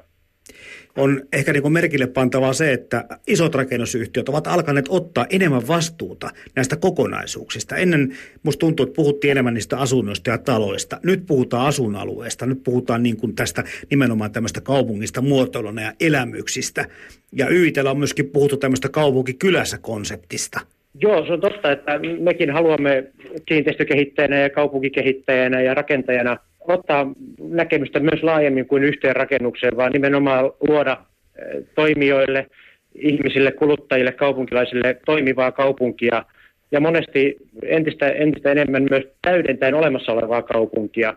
[0.97, 6.29] on ehkä niin kuin merkille pantavaa se, että isot rakennusyhtiöt ovat alkaneet ottaa enemmän vastuuta
[6.55, 7.75] näistä kokonaisuuksista.
[7.75, 10.99] Ennen musta tuntuu, että puhuttiin enemmän niistä asunnoista ja taloista.
[11.03, 16.85] Nyt puhutaan asuinalueesta, nyt puhutaan niin kuin tästä nimenomaan tämmöistä kaupungista muotoiluna ja elämyksistä.
[17.31, 20.59] Ja YITellä on myöskin puhuttu tämmöistä kaupunkikylässä konseptista.
[21.01, 23.03] Joo, se on totta, että mekin haluamme
[23.45, 30.97] kiinteistökehittäjänä ja kaupunkikehittäjänä ja rakentajana– ottaa näkemystä myös laajemmin kuin yhteen rakennukseen, vaan nimenomaan luoda
[31.37, 32.47] eh, toimijoille,
[32.95, 36.25] ihmisille, kuluttajille, kaupunkilaisille toimivaa kaupunkia
[36.71, 41.13] ja monesti entistä, entistä enemmän myös täydentäen olemassa olevaa kaupunkia.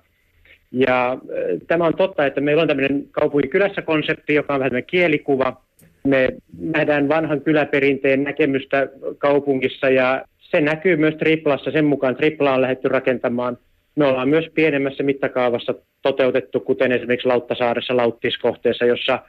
[0.73, 5.63] Ja eh, tämä on totta, että meillä on tämmöinen kaupunkikylässä konsepti, joka on vähän kielikuva.
[6.07, 6.29] Me
[6.59, 11.71] nähdään vanhan kyläperinteen näkemystä kaupungissa ja se näkyy myös Triplassa.
[11.71, 13.59] Sen mukaan Tripla on lähdetty rakentamaan–
[13.97, 19.23] me ollaan myös pienemmässä mittakaavassa toteutettu, kuten esimerkiksi Lauttasaaressa Lauttiskohteessa, jossa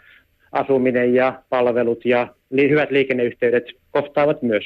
[0.52, 2.28] asuminen ja palvelut ja
[2.70, 4.64] hyvät liikenneyhteydet kohtaavat myös.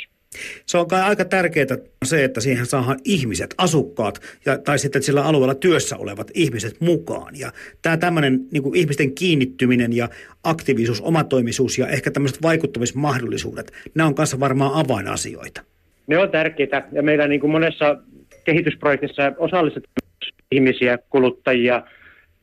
[0.66, 5.24] Se on kai aika tärkeää se, että siihen saadaan ihmiset, asukkaat ja, tai sitten sillä
[5.24, 7.34] alueella työssä olevat ihmiset mukaan.
[7.40, 10.10] Ja tämä tämmöinen niin ihmisten kiinnittyminen ja
[10.44, 15.62] aktiivisuus, omatoimisuus ja ehkä tämmöiset vaikuttamismahdollisuudet, nämä on kanssa varmaan avainasioita.
[16.08, 17.98] Ne on tärkeitä ja meillä niin kuin monessa
[18.44, 20.10] kehitysprojektissa osallistetaan
[20.52, 21.84] ihmisiä, kuluttajia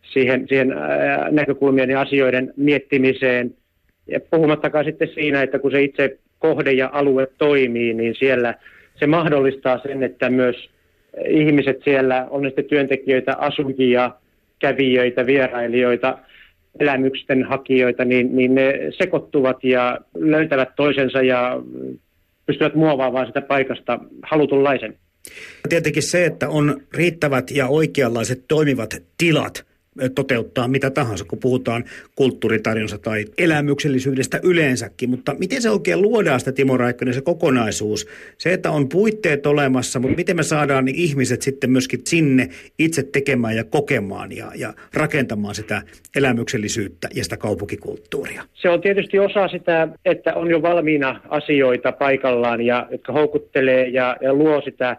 [0.02, 0.74] siihen, siihen
[1.30, 3.54] näkökulmien ja asioiden miettimiseen.
[4.06, 8.54] Ja puhumattakaan sitten siinä, että kun se itse kohde ja alue toimii, niin siellä
[8.94, 10.70] se mahdollistaa sen, että myös
[11.28, 14.10] ihmiset siellä, on sitten työntekijöitä, asujia,
[14.58, 16.18] kävijöitä, vierailijoita,
[16.80, 21.60] elämyksen hakijoita, niin, niin ne sekoittuvat ja löytävät toisensa ja
[22.46, 24.96] pystyvät muovaamaan sitä paikasta halutunlaisen.
[25.68, 29.66] Tietenkin se, että on riittävät ja oikeanlaiset toimivat tilat
[30.14, 31.84] toteuttaa mitä tahansa, kun puhutaan
[32.14, 35.10] kulttuuritarjonsa tai elämyksellisyydestä yleensäkin.
[35.10, 38.06] Mutta miten se oikein luodaan sitä, Timo Raikkonen, se kokonaisuus?
[38.38, 43.56] Se, että on puitteet olemassa, mutta miten me saadaan ihmiset sitten myöskin sinne itse tekemään
[43.56, 45.82] ja kokemaan ja, ja rakentamaan sitä
[46.16, 48.42] elämyksellisyyttä ja sitä kaupunkikulttuuria?
[48.54, 54.16] Se on tietysti osa sitä, että on jo valmiina asioita paikallaan, ja, jotka houkuttelee ja,
[54.20, 54.96] ja luo sitä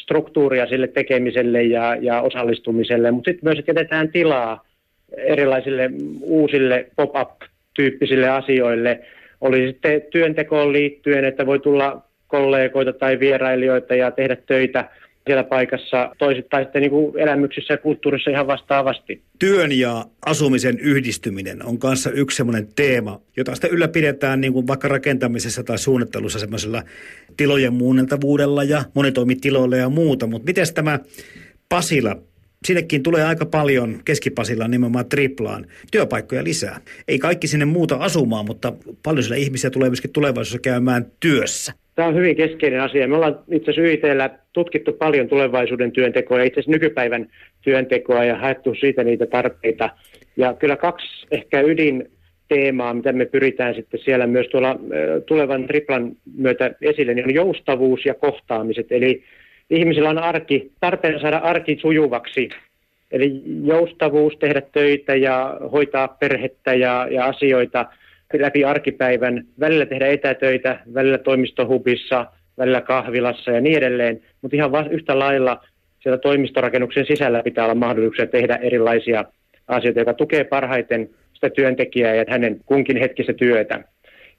[0.00, 4.66] struktuuria sille tekemiselle ja, ja osallistumiselle, mutta sitten myös jätetään tilaa
[5.16, 9.00] erilaisille uusille pop-up-tyyppisille asioille.
[9.40, 14.84] Oli sitten työntekoon liittyen, että voi tulla kollegoita tai vierailijoita ja tehdä töitä–
[15.26, 19.22] siellä paikassa, toisittain sitten niin kuin elämyksissä ja kulttuurissa ihan vastaavasti.
[19.38, 24.88] Työn ja asumisen yhdistyminen on kanssa yksi semmoinen teema, jota sitä ylläpidetään niin kuin vaikka
[24.88, 26.82] rakentamisessa tai suunnittelussa semmoisella
[27.36, 30.26] tilojen muunneltavuudella ja monitoimitiloilla ja muuta.
[30.26, 30.98] Mutta miten tämä
[31.68, 32.16] Pasila
[32.64, 36.80] Sinnekin tulee aika paljon keskipasilla nimenomaan triplaan työpaikkoja lisää.
[37.08, 41.72] Ei kaikki sinne muuta asumaan, mutta paljon sillä ihmisiä tulee myöskin tulevaisuudessa käymään työssä.
[41.94, 43.08] Tämä on hyvin keskeinen asia.
[43.08, 47.28] Me ollaan itse asiassa tutkittu paljon tulevaisuuden työntekoa ja itse asiassa nykypäivän
[47.62, 49.90] työntekoa ja haettu siitä niitä tarpeita.
[50.36, 52.10] Ja kyllä kaksi ehkä ydin
[52.48, 54.78] teemaa, mitä me pyritään sitten siellä myös tuolla
[55.26, 58.86] tulevan triplan myötä esille, niin on joustavuus ja kohtaamiset.
[58.90, 59.22] Eli
[59.70, 62.48] ihmisillä on arki, tarpeen saada arki sujuvaksi.
[63.10, 67.86] Eli joustavuus, tehdä töitä ja hoitaa perhettä ja, ja asioita–
[68.34, 72.26] läpi arkipäivän, välillä tehdä etätöitä, välillä toimistohubissa,
[72.58, 75.64] välillä kahvilassa ja niin edelleen, mutta ihan yhtä lailla
[76.02, 79.24] siellä toimistorakennuksen sisällä pitää olla mahdollisuuksia tehdä erilaisia
[79.68, 83.84] asioita, jotka tukee parhaiten sitä työntekijää ja hänen kunkin hetkistä työtä.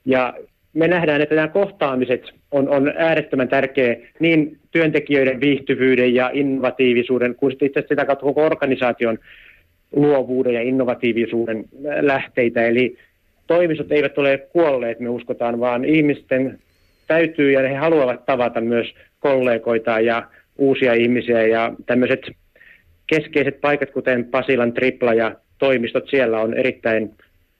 [0.04, 0.34] Ja
[0.78, 7.56] me nähdään, että nämä kohtaamiset on, on äärettömän tärkeä niin työntekijöiden viihtyvyyden ja innovatiivisuuden kuin
[7.62, 9.18] itse sitä kautta koko organisaation
[9.92, 11.64] luovuuden ja innovatiivisuuden
[12.00, 12.66] lähteitä.
[12.66, 12.96] Eli
[13.46, 16.58] toimistot eivät ole kuolleet, me uskotaan, vaan ihmisten
[17.06, 20.22] täytyy ja he haluavat tavata myös kollegoita ja
[20.58, 22.20] uusia ihmisiä ja tämmöiset
[23.06, 27.14] keskeiset paikat, kuten Pasilan tripla ja toimistot siellä on erittäin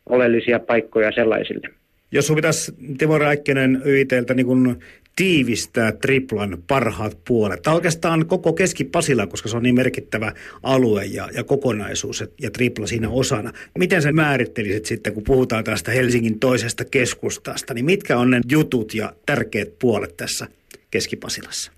[0.06, 1.68] oleellisia paikkoja sellaisille.
[2.12, 4.76] Jos sinun pitäisi Timo Räikkönen YITltä niin
[5.16, 7.62] tiivistää triplan parhaat puolet.
[7.62, 12.86] Tai oikeastaan koko Keski-Pasila, koska se on niin merkittävä alue ja, ja kokonaisuus ja tripla
[12.86, 13.52] siinä osana.
[13.78, 18.94] Miten sä määrittelisit sitten, kun puhutaan tästä Helsingin toisesta keskustasta, niin mitkä on ne jutut
[18.94, 20.46] ja tärkeät puolet tässä
[20.90, 21.72] Keski-Pasilassa?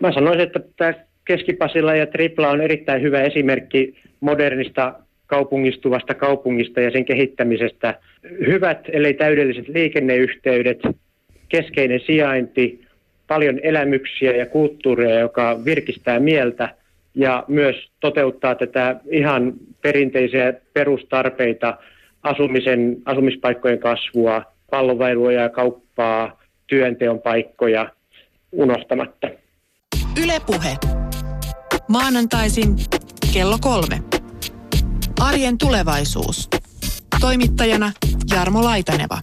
[0.00, 4.94] Mä sanoisin, että tämä Keski-Pasila ja tripla on erittäin hyvä esimerkki modernista
[5.32, 7.98] kaupungistuvasta kaupungista ja sen kehittämisestä.
[8.46, 10.80] Hyvät, ellei täydelliset liikenneyhteydet,
[11.48, 12.84] keskeinen sijainti,
[13.26, 16.74] paljon elämyksiä ja kulttuuria, joka virkistää mieltä
[17.14, 21.76] ja myös toteuttaa tätä ihan perinteisiä perustarpeita,
[22.22, 27.88] asumisen, asumispaikkojen kasvua, pallovailua ja kauppaa, työnteon paikkoja
[28.52, 29.28] unohtamatta.
[30.24, 30.76] Ylepuhe.
[31.88, 32.76] Maanantaisin
[33.34, 34.21] kello kolme.
[35.32, 36.48] Arjen tulevaisuus.
[37.20, 37.92] Toimittajana
[38.30, 39.20] Jarmo Laitaneva.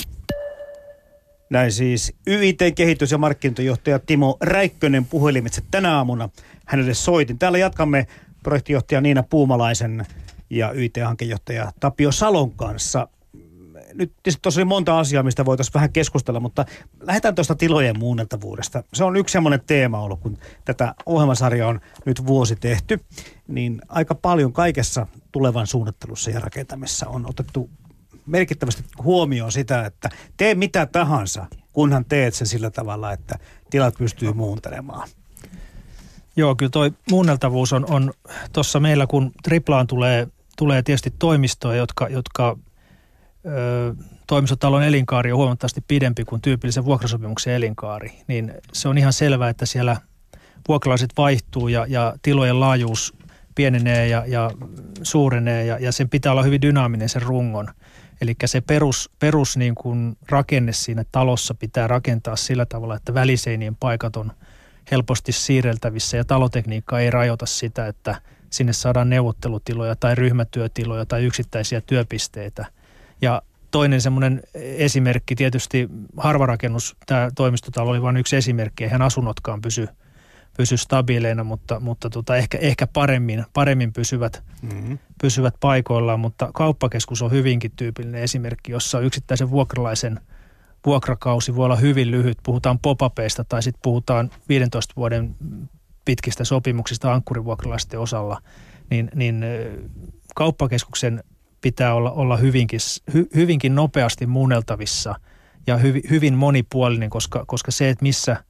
[1.49, 6.29] Näin siis YIT-kehitys- ja markkinointijohtaja Timo Räikkönen puhelimitse tänä aamuna
[6.65, 7.39] hänelle soitin.
[7.39, 8.07] Täällä jatkamme
[8.43, 10.05] projektijohtaja Niina Puumalaisen
[10.49, 13.07] ja YIT-hankejohtaja Tapio Salon kanssa.
[13.93, 16.65] Nyt tietysti oli monta asiaa, mistä voitaisiin vähän keskustella, mutta
[17.01, 18.83] lähdetään tuosta tilojen muunneltavuudesta.
[18.93, 22.99] Se on yksi semmoinen teema ollut, kun tätä ohjelmasarjaa on nyt vuosi tehty,
[23.49, 27.69] niin aika paljon kaikessa tulevan suunnittelussa ja rakentamisessa on otettu
[28.25, 33.35] merkittävästi huomioon sitä, että tee mitä tahansa, kunhan teet sen sillä tavalla, että
[33.69, 35.09] tilat pystyy muuntelemaan.
[36.35, 38.13] Joo, kyllä toi muunneltavuus on, on
[38.53, 42.57] tuossa meillä, kun triplaan tulee, tulee tietysti toimistoja, jotka, jotka
[43.45, 43.95] ö,
[44.27, 49.65] toimistotalon elinkaari on huomattavasti pidempi kuin tyypillisen vuokrasopimuksen elinkaari, niin se on ihan selvää, että
[49.65, 49.97] siellä
[50.67, 53.13] vuokralaiset vaihtuu ja, ja tilojen laajuus
[53.59, 54.51] pienenee ja, ja
[55.03, 57.67] suurenee ja, ja sen pitää olla hyvin dynaaminen sen rungon.
[58.21, 63.75] Eli se perus, perus niin kuin rakenne siinä talossa pitää rakentaa sillä tavalla, että väliseinien
[63.75, 64.31] paikat on
[64.91, 71.81] helposti siirreltävissä ja talotekniikka ei rajoita sitä, että sinne saadaan neuvottelutiloja tai ryhmätyötiloja tai yksittäisiä
[71.81, 72.65] työpisteitä.
[73.21, 73.41] Ja
[73.71, 79.87] toinen semmoinen esimerkki, tietysti harvarakennus, tämä toimistotalo oli vain yksi esimerkki, eihän asunnotkaan pysy
[80.57, 84.97] pysy stabiileina, mutta, mutta tota, ehkä, ehkä paremmin, paremmin pysyvät, mm-hmm.
[85.21, 86.19] pysyvät paikoillaan.
[86.19, 90.19] Mutta kauppakeskus on hyvinkin tyypillinen esimerkki, jossa yksittäisen vuokralaisen
[90.85, 92.37] vuokrakausi voi olla hyvin lyhyt.
[92.43, 95.35] Puhutaan popapeista tai sitten puhutaan 15 vuoden
[96.05, 98.41] pitkistä sopimuksista ankkurivuokralaisten osalla.
[98.89, 99.45] Niin, niin
[100.35, 101.23] kauppakeskuksen
[101.61, 102.79] pitää olla, olla hyvinkin,
[103.13, 105.15] hy, hyvinkin nopeasti muunneltavissa
[105.67, 108.37] ja hy, hyvin monipuolinen, koska, koska se, että missä–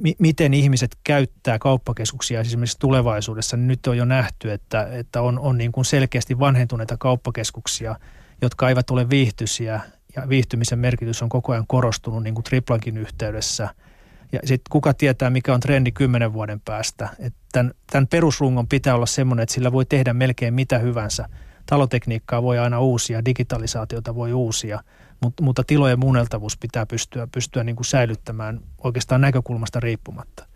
[0.00, 5.38] mi- miten ihmiset käyttää kauppakeskuksia esimerkiksi tulevaisuudessa, niin nyt on jo nähty, että, että on,
[5.38, 7.96] on niin kuin selkeästi vanhentuneita kauppakeskuksia,
[8.42, 9.80] jotka eivät ole viihtyisiä
[10.16, 13.68] ja viihtymisen merkitys on koko ajan korostunut niin kuin triplankin yhteydessä.
[14.32, 17.08] Ja sitten kuka tietää, mikä on trendi kymmenen vuoden päästä.
[17.52, 21.28] Tämän, tämän perusrungon pitää olla semmoinen, että sillä voi tehdä melkein mitä hyvänsä.
[21.66, 24.80] Talotekniikkaa voi aina uusia, digitalisaatiota voi uusia–
[25.22, 30.46] mutta, mutta tilojen muunneltavuus pitää pystyä, pystyä niin kuin säilyttämään oikeastaan näkökulmasta riippumatta.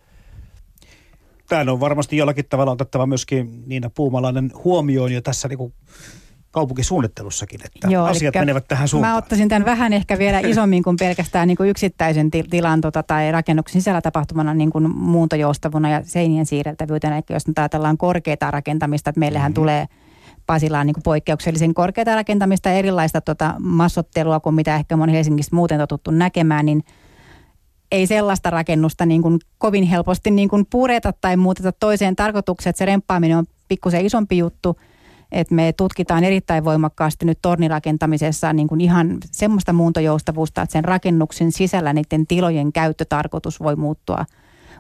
[1.49, 5.75] Tämä on varmasti jollakin tavalla otettava myöskin Niina Puumalainen huomioon jo tässä niin kuin
[6.51, 9.13] kaupunkisuunnittelussakin, että Joo, asiat menevät tähän suuntaan.
[9.13, 13.33] Mä ottaisin tämän vähän ehkä vielä isommin kuin pelkästään niin kuin yksittäisen tilan tota, tai
[13.33, 17.17] rakennuksen sisällä tapahtumana niin kuin muuntojoustavuna ja seinien siirreltävyytenä.
[17.17, 19.63] Eli jos nyt ajatellaan korkeita rakentamista, että meillähän mm-hmm.
[19.63, 19.87] tulee–
[20.47, 25.79] Pasilaan niin poikkeuksellisen korkeata rakentamista ja erilaista tota massottelua kuin mitä ehkä moni Helsingissä muuten
[25.79, 26.85] totuttu näkemään, niin
[27.93, 32.79] ei sellaista rakennusta niin kuin kovin helposti niin kuin pureta tai muuteta toiseen tarkoitukseen, että
[32.79, 34.77] se remppaaminen on pikkusen isompi juttu,
[35.33, 41.53] että me tutkitaan erittäin voimakkaasti nyt tornirakentamisessa niin kuin ihan semmoista muuntojoustavuutta, että sen rakennuksen
[41.53, 44.25] sisällä niiden tilojen käyttötarkoitus voi muuttua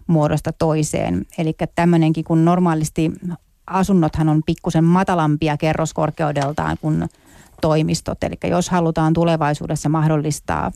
[0.07, 1.27] muodosta toiseen.
[1.39, 3.13] Eli tämmöinenkin, kun normaalisti
[3.67, 7.09] asunnothan on pikkusen matalampia kerroskorkeudeltaan kuin
[7.61, 8.25] toimistot.
[8.25, 10.73] Eli jos halutaan tulevaisuudessa mahdollistaa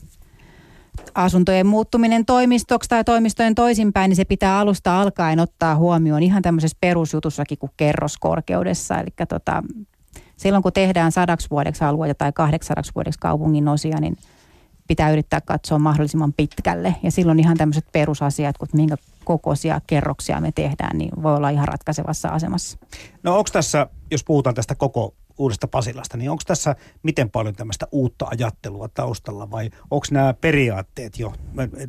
[1.15, 6.77] asuntojen muuttuminen toimistoksi tai toimistojen toisinpäin, niin se pitää alusta alkaen ottaa huomioon ihan tämmöisessä
[6.81, 8.99] perusjutussakin kuin kerroskorkeudessa.
[8.99, 9.63] Eli tota,
[10.37, 14.17] silloin kun tehdään sadaksi vuodeksi alueita tai kahdeksadaksi vuodeksi kaupungin osia, niin
[14.87, 16.95] pitää yrittää katsoa mahdollisimman pitkälle.
[17.03, 18.95] Ja silloin ihan tämmöiset perusasiat, kun minkä
[19.25, 22.77] kokoisia kerroksia me tehdään, niin voi olla ihan ratkaisevassa asemassa.
[23.23, 27.87] No onko tässä, jos puhutaan tästä koko uudesta Pasilasta, niin onko tässä miten paljon tämmöistä
[27.91, 31.33] uutta ajattelua taustalla vai onko nämä periaatteet jo?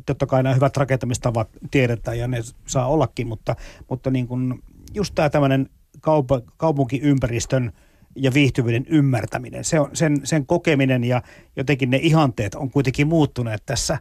[0.05, 3.55] Totta kai nämä hyvät rakentamistavat tiedetään ja ne saa ollakin, mutta,
[3.89, 7.73] mutta niin kuin just tämä tämmöinen kaup- kaupunkiympäristön
[8.19, 11.21] ja viihtyvyyden ymmärtäminen, se on, sen, sen kokeminen ja
[11.55, 13.97] jotenkin ne ihanteet on kuitenkin muuttuneet tässä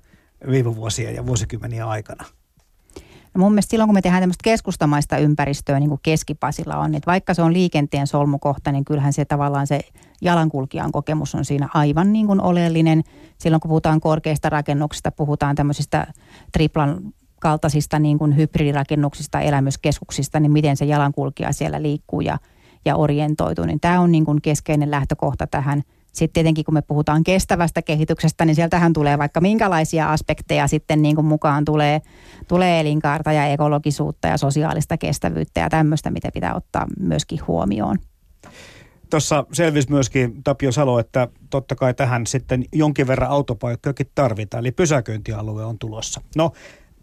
[0.51, 2.25] viime vuosien ja vuosikymmeniä aikana.
[3.35, 7.07] No mun mielestä silloin, kun me tehdään tämmöistä keskustamaista ympäristöä, niin kuin Keskipasilla on, että
[7.07, 9.81] vaikka se on liikenteen solmukohta, niin kyllähän se tavallaan se
[10.21, 13.03] jalankulkijan kokemus on siinä aivan niin kuin oleellinen.
[13.39, 16.07] Silloin, kun puhutaan korkeista rakennuksista, puhutaan tämmöisistä
[16.53, 17.01] triplan
[17.41, 22.39] kaltaisista niin kuin hybridirakennuksista, elämyskeskuksista, niin miten se jalankulkija siellä liikkuu ja,
[22.89, 25.83] ja orientoituu, niin tämä on niin kuin keskeinen lähtökohta tähän.
[26.13, 31.15] Sitten tietenkin kun me puhutaan kestävästä kehityksestä, niin sieltähän tulee vaikka minkälaisia aspekteja sitten niin
[31.15, 32.01] kuin mukaan tulee,
[32.49, 37.99] tulee elinkaarta ja ekologisuutta ja sosiaalista kestävyyttä ja tämmöistä, mitä pitää ottaa myöskin huomioon.
[39.11, 44.73] Tuossa selvisi myöskin Tapio Salo, että totta kai tähän sitten jonkin verran autopaikkojakin tarvitaan, eli
[44.73, 46.21] pysäköintialue on tulossa.
[46.37, 46.53] No,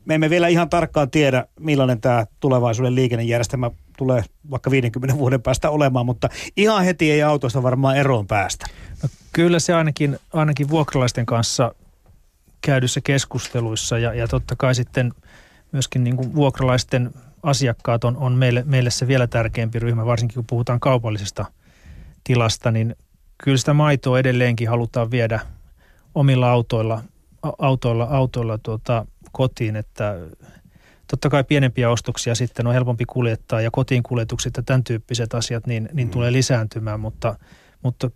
[0.06, 5.70] me emme vielä ihan tarkkaan tiedä, millainen tämä tulevaisuuden liikennejärjestelmä tulee vaikka 50 vuoden päästä
[5.70, 8.66] olemaan, mutta ihan heti ei autosta varmaan eroon päästä.
[9.04, 11.76] No, kyllä se ainakin, ainakin vuokralaisten kanssa
[12.62, 15.14] käydyssä keskusteluissa ja, ja totta kai sitten
[15.72, 17.12] myöskin niin kuin vuokralaisten
[17.44, 21.46] asiakkaat on, on meille, meille se vielä tärkeämpi ryhmä, varsinkin kun puhutaan kaupallisesta
[22.24, 22.96] tilasta, niin
[23.44, 25.40] kyllä sitä maitoa edelleenkin halutaan viedä
[26.16, 27.04] omilla autoilla,
[27.58, 30.16] autoilla, autoilla tuota, kotiin, että
[31.08, 35.68] totta kai pienempiä ostoksia sitten on helpompi kuljettaa ja kotiin kuljetukset ja tämän tyyppiset asiat
[35.68, 36.12] niin, niin mm.
[36.12, 37.36] tulee lisääntymään, mutta,
[37.84, 38.12] mutta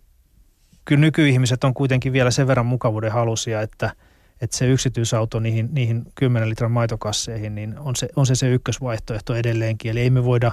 [0.84, 3.92] kyllä nykyihmiset on kuitenkin vielä sen verran mukavuuden halusia, että,
[4.40, 9.34] että se yksityisauto niihin, niihin 10 litran maitokasseihin niin on se, on se se ykkösvaihtoehto
[9.34, 9.90] edelleenkin.
[9.90, 10.52] Eli ei me voida,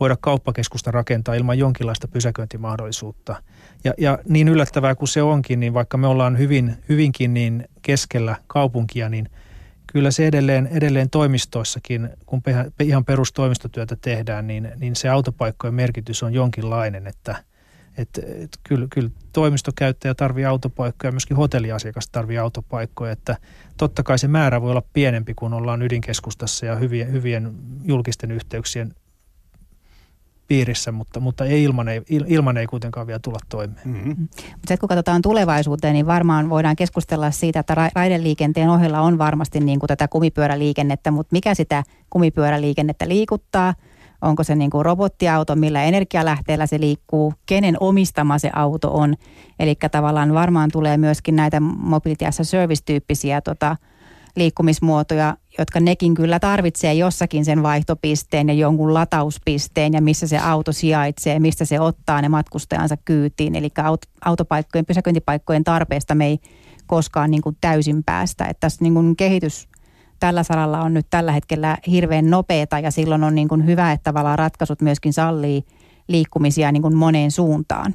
[0.00, 3.42] voida kauppakeskusta rakentaa ilman jonkinlaista pysäköintimahdollisuutta.
[3.84, 8.36] Ja, ja niin yllättävää kuin se onkin, niin vaikka me ollaan hyvin, hyvinkin niin keskellä
[8.46, 9.28] kaupunkia, niin–
[9.92, 12.42] kyllä se edelleen, edelleen toimistoissakin, kun
[12.80, 17.44] ihan perustoimistotyötä tehdään, niin, niin se autopaikkojen merkitys on jonkinlainen, että
[17.98, 23.36] et, et kyllä, kyllä toimistokäyttäjä tarvii autopaikkoja, myöskin hotelliasiakas tarvii autopaikkoja, että
[23.76, 28.94] totta kai se määrä voi olla pienempi, kun ollaan ydinkeskustassa ja hyvien, hyvien julkisten yhteyksien
[30.50, 33.80] piirissä, mutta, mutta ei ilman, ei, ilman ei kuitenkaan vielä tulla toimeen.
[33.84, 34.28] Mm-hmm.
[34.52, 39.60] Mutta kun katsotaan tulevaisuuteen, niin varmaan voidaan keskustella siitä, että ra- raideliikenteen ohella on varmasti
[39.60, 43.74] niin kuin tätä kumipyöräliikennettä, mutta mikä sitä kumipyöräliikennettä liikuttaa?
[44.22, 49.14] Onko se niin kuin robottiauto, millä energialähteellä se liikkuu, kenen omistama se auto on.
[49.58, 53.76] Eli tavallaan varmaan tulee myöskin näitä mobility as a service-tyyppisiä tota,
[54.36, 60.72] liikkumismuotoja, jotka nekin kyllä tarvitsee jossakin sen vaihtopisteen ja jonkun latauspisteen ja missä se auto
[60.72, 63.54] sijaitsee, mistä se ottaa ne matkustajansa kyytiin.
[63.54, 63.68] Eli
[64.24, 66.38] autopaikkojen, pysäköintipaikkojen tarpeesta me ei
[66.86, 68.44] koskaan niin kuin täysin päästä.
[68.44, 69.68] Että tässä niin kuin kehitys
[70.20, 74.04] tällä saralla on nyt tällä hetkellä hirveän nopeata ja silloin on niin kuin hyvä, että
[74.04, 75.64] tavallaan ratkaisut myöskin sallii
[76.08, 77.94] liikkumisia niin kuin moneen suuntaan.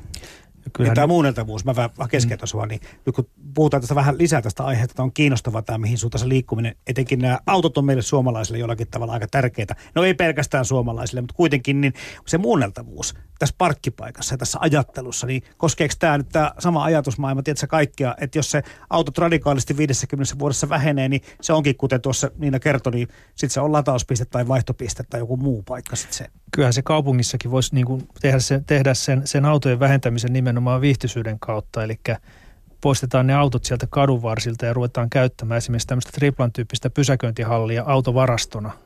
[0.74, 0.90] Kyllä.
[0.90, 4.64] Ja tämä muunneltavuus, mä vähän keskeytän sua, niin nyt kun puhutaan tästä vähän lisää tästä
[4.64, 8.60] aiheesta, että on kiinnostavaa tämä mihin suuntaan se liikkuminen, etenkin nämä autot on meille suomalaisille
[8.60, 9.76] jollakin tavalla aika tärkeitä.
[9.96, 11.94] No ei pelkästään suomalaisille, mutta kuitenkin niin
[12.28, 17.68] se muunneltavuus tässä parkkipaikassa ja tässä ajattelussa, niin koskeeko tämä nyt tämä sama ajatusmaailma, tiedätkö
[17.68, 22.60] kaikkea, että jos se auto radikaalisti 50 vuodessa vähenee, niin se onkin, kuten tuossa Niina
[22.60, 26.28] kertoi, niin sitten se on latauspiste tai vaihtopiste tai joku muu paikka sitten se.
[26.52, 31.40] Kyllähän se kaupungissakin voisi niin kuin tehdä, sen, tehdä sen, sen autojen vähentämisen nimenomaan viihtyisyyden
[31.40, 32.00] kautta, eli
[32.82, 38.72] poistetaan ne autot sieltä kadunvarsilta ja ruvetaan käyttämään esimerkiksi tämmöistä triplan tyyppistä pysäköintihallia autovarastona–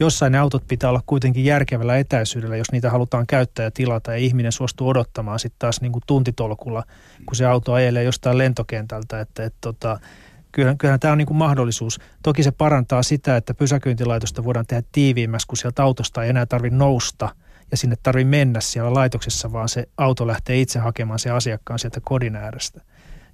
[0.00, 4.18] jossain ne autot pitää olla kuitenkin järkevällä etäisyydellä, jos niitä halutaan käyttää ja tilata ja
[4.18, 6.84] ihminen suostuu odottamaan sitten taas niin kuin tuntitolkulla,
[7.26, 10.00] kun se auto ajelee jostain lentokentältä, että, että tota,
[10.54, 12.00] kyllähän, kyllähän tämä on niin kuin mahdollisuus.
[12.22, 16.76] Toki se parantaa sitä, että pysäköintilaitosta voidaan tehdä tiiviimmässä, kun sieltä autosta ei enää tarvitse
[16.76, 17.28] nousta
[17.70, 22.00] ja sinne tarvitse mennä siellä laitoksessa, vaan se auto lähtee itse hakemaan se asiakkaan sieltä
[22.04, 22.80] kodin äärestä.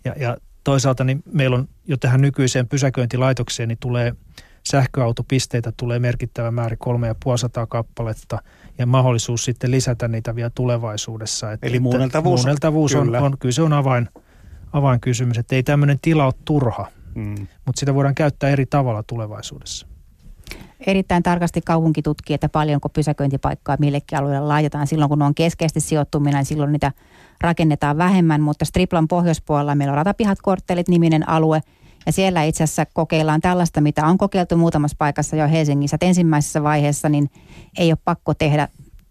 [0.05, 4.15] Ja, ja toisaalta niin meillä on jo tähän nykyiseen pysäköintilaitokseen niin tulee–
[4.67, 8.39] sähköautopisteitä tulee merkittävä määrä, 3500 kappaletta,
[8.79, 11.53] ja mahdollisuus sitten lisätä niitä vielä tulevaisuudessa.
[11.53, 13.21] Että, Eli muunneltavuus, muunneltavuus on, kyllä.
[13.21, 14.09] on, kyllä se on avain,
[14.73, 17.47] avainkysymys, että ei tämmöinen tila ole turha, mm.
[17.67, 19.87] mutta sitä voidaan käyttää eri tavalla tulevaisuudessa.
[20.87, 24.87] Erittäin tarkasti kaupunki tutkii, että paljonko pysäköintipaikkaa millekin alueelle laitetaan.
[24.87, 26.93] Silloin kun on keskeisesti sijoittuminen, niin silloin niitä
[27.41, 31.61] rakennetaan vähemmän, mutta Striplan pohjoispuolella meillä on ratapihat korttelit niminen alue–
[32.07, 35.95] ja siellä itse asiassa kokeillaan tällaista, mitä on kokeiltu muutamassa paikassa jo Helsingissä.
[35.95, 37.31] Että ensimmäisessä vaiheessa niin
[37.79, 38.69] ei ole pakko tehdä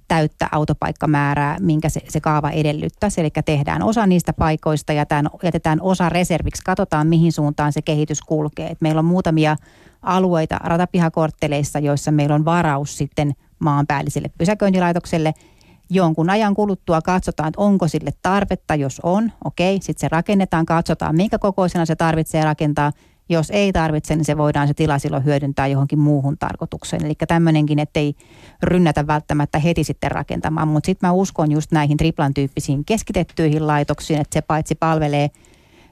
[0.09, 3.21] täyttä autopaikkamäärää, minkä se, se kaava edellyttäisi.
[3.21, 6.63] Eli tehdään osa niistä paikoista ja tämän, jätetään osa reserviksi.
[6.65, 8.67] Katsotaan, mihin suuntaan se kehitys kulkee.
[8.67, 9.55] Et meillä on muutamia
[10.01, 15.33] alueita ratapihakortteleissa, joissa meillä on varaus sitten maanpäälliselle pysäköintilaitokselle–
[15.89, 21.15] jonkun ajan kuluttua katsotaan, että onko sille tarvetta, jos on, okei, sitten se rakennetaan, katsotaan
[21.15, 22.91] minkä kokoisena se tarvitsee rakentaa.
[23.29, 27.05] Jos ei tarvitse, niin se voidaan se tila silloin hyödyntää johonkin muuhun tarkoitukseen.
[27.05, 28.15] Eli tämmöinenkin, ettei
[28.63, 30.67] rynnätä välttämättä heti sitten rakentamaan.
[30.67, 35.29] Mutta sitten mä uskon just näihin triplan tyyppisiin keskitettyihin laitoksiin, että se paitsi palvelee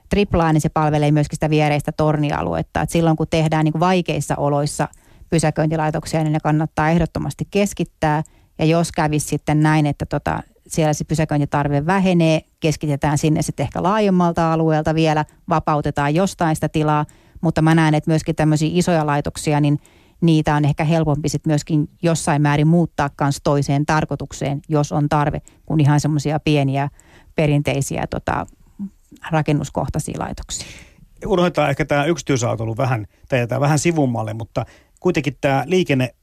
[0.08, 2.80] triplaa, niin se palvelee myöskin sitä viereistä tornialuetta.
[2.80, 4.88] Et silloin kun tehdään niin vaikeissa oloissa
[5.30, 8.22] pysäköintilaitoksia, niin ne kannattaa ehdottomasti keskittää–
[8.58, 13.82] ja jos kävisi sitten näin, että tota, siellä se pysäköintitarve vähenee, keskitetään sinne sitten ehkä
[13.82, 17.06] laajemmalta alueelta vielä, vapautetaan jostain sitä tilaa,
[17.40, 19.78] mutta mä näen, että myöskin tämmöisiä isoja laitoksia, niin
[20.20, 25.42] niitä on ehkä helpompi sitten myöskin jossain määrin muuttaa kanssa toiseen tarkoitukseen, jos on tarve,
[25.66, 26.88] kuin ihan semmoisia pieniä
[27.34, 28.46] perinteisiä tota,
[29.30, 30.68] rakennuskohtaisia laitoksia.
[31.26, 34.66] Unohdetaan ehkä tämä yksityisautoilu vähän, tai vähän sivummalle, mutta
[35.00, 36.14] kuitenkin tämä liikenne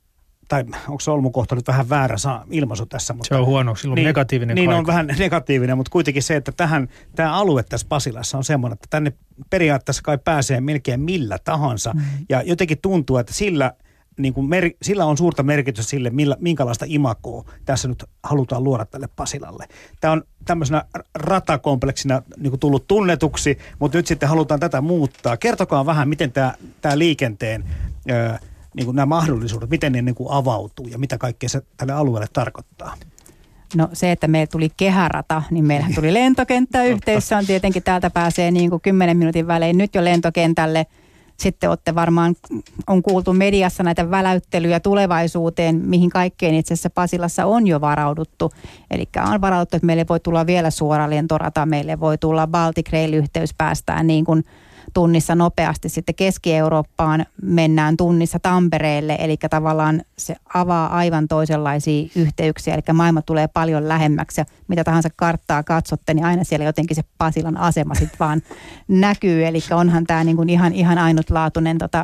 [0.48, 3.14] tai onko se Olmukohta nyt vähän väärä saa ilmaisu tässä.
[3.14, 4.80] Mutta, se on huono, silloin niin, negatiivinen Niin kaiku.
[4.80, 8.88] on vähän negatiivinen, mutta kuitenkin se, että tähän, tämä alue tässä Pasilassa on semmoinen, että
[8.89, 9.14] tänne
[9.50, 11.91] periaatteessa kai pääsee melkein millä tahansa.
[11.93, 12.02] Mm.
[12.30, 13.74] Ja jotenkin tuntuu, että sillä,
[14.18, 18.86] niin kuin mer, sillä on suurta merkitystä sille, millä, minkälaista imakoa tässä nyt halutaan luoda
[18.86, 19.66] tälle Pasilalle.
[20.02, 20.86] Tämä on tämmöisenä
[21.16, 25.38] ratakompleksina niin kuin tullut tunnetuksi, mutta nyt sitten halutaan tätä muuttaa.
[25.38, 27.64] Kertokaa vähän, miten tämä, tämä liikenteen...
[28.12, 28.36] Öö,
[28.76, 32.28] niin kuin nämä mahdollisuudet, miten ne niin kuin avautuu ja mitä kaikkea se tälle alueelle
[32.34, 32.95] tarkoittaa?
[33.76, 37.28] No se, että meillä tuli kehärata, niin meillähän tuli lentokenttäyhteys.
[37.28, 40.86] Se on tietenkin täältä pääsee niin kuin 10 minuutin välein nyt jo lentokentälle.
[41.39, 42.36] Sitten olette varmaan,
[42.88, 48.51] on kuultu mediassa näitä väläyttelyjä tulevaisuuteen, mihin kaikkeen itse asiassa Pasilassa on jo varauduttu.
[48.91, 53.53] Eli on varauduttu, että meille voi tulla vielä suora lentorata, meille voi tulla Baltic Rail-yhteys
[53.57, 54.43] päästään niin kuin–
[54.93, 55.89] tunnissa nopeasti.
[55.89, 63.47] Sitten Keski-Eurooppaan mennään tunnissa Tampereelle, eli tavallaan se avaa aivan toisenlaisia yhteyksiä, eli maailma tulee
[63.47, 68.19] paljon lähemmäksi ja mitä tahansa karttaa katsotte, niin aina siellä jotenkin se Pasilan asema sitten
[68.19, 68.41] vaan
[68.88, 72.03] näkyy, eli onhan tämä niinku ihan, ihan ainutlaatuinen tota,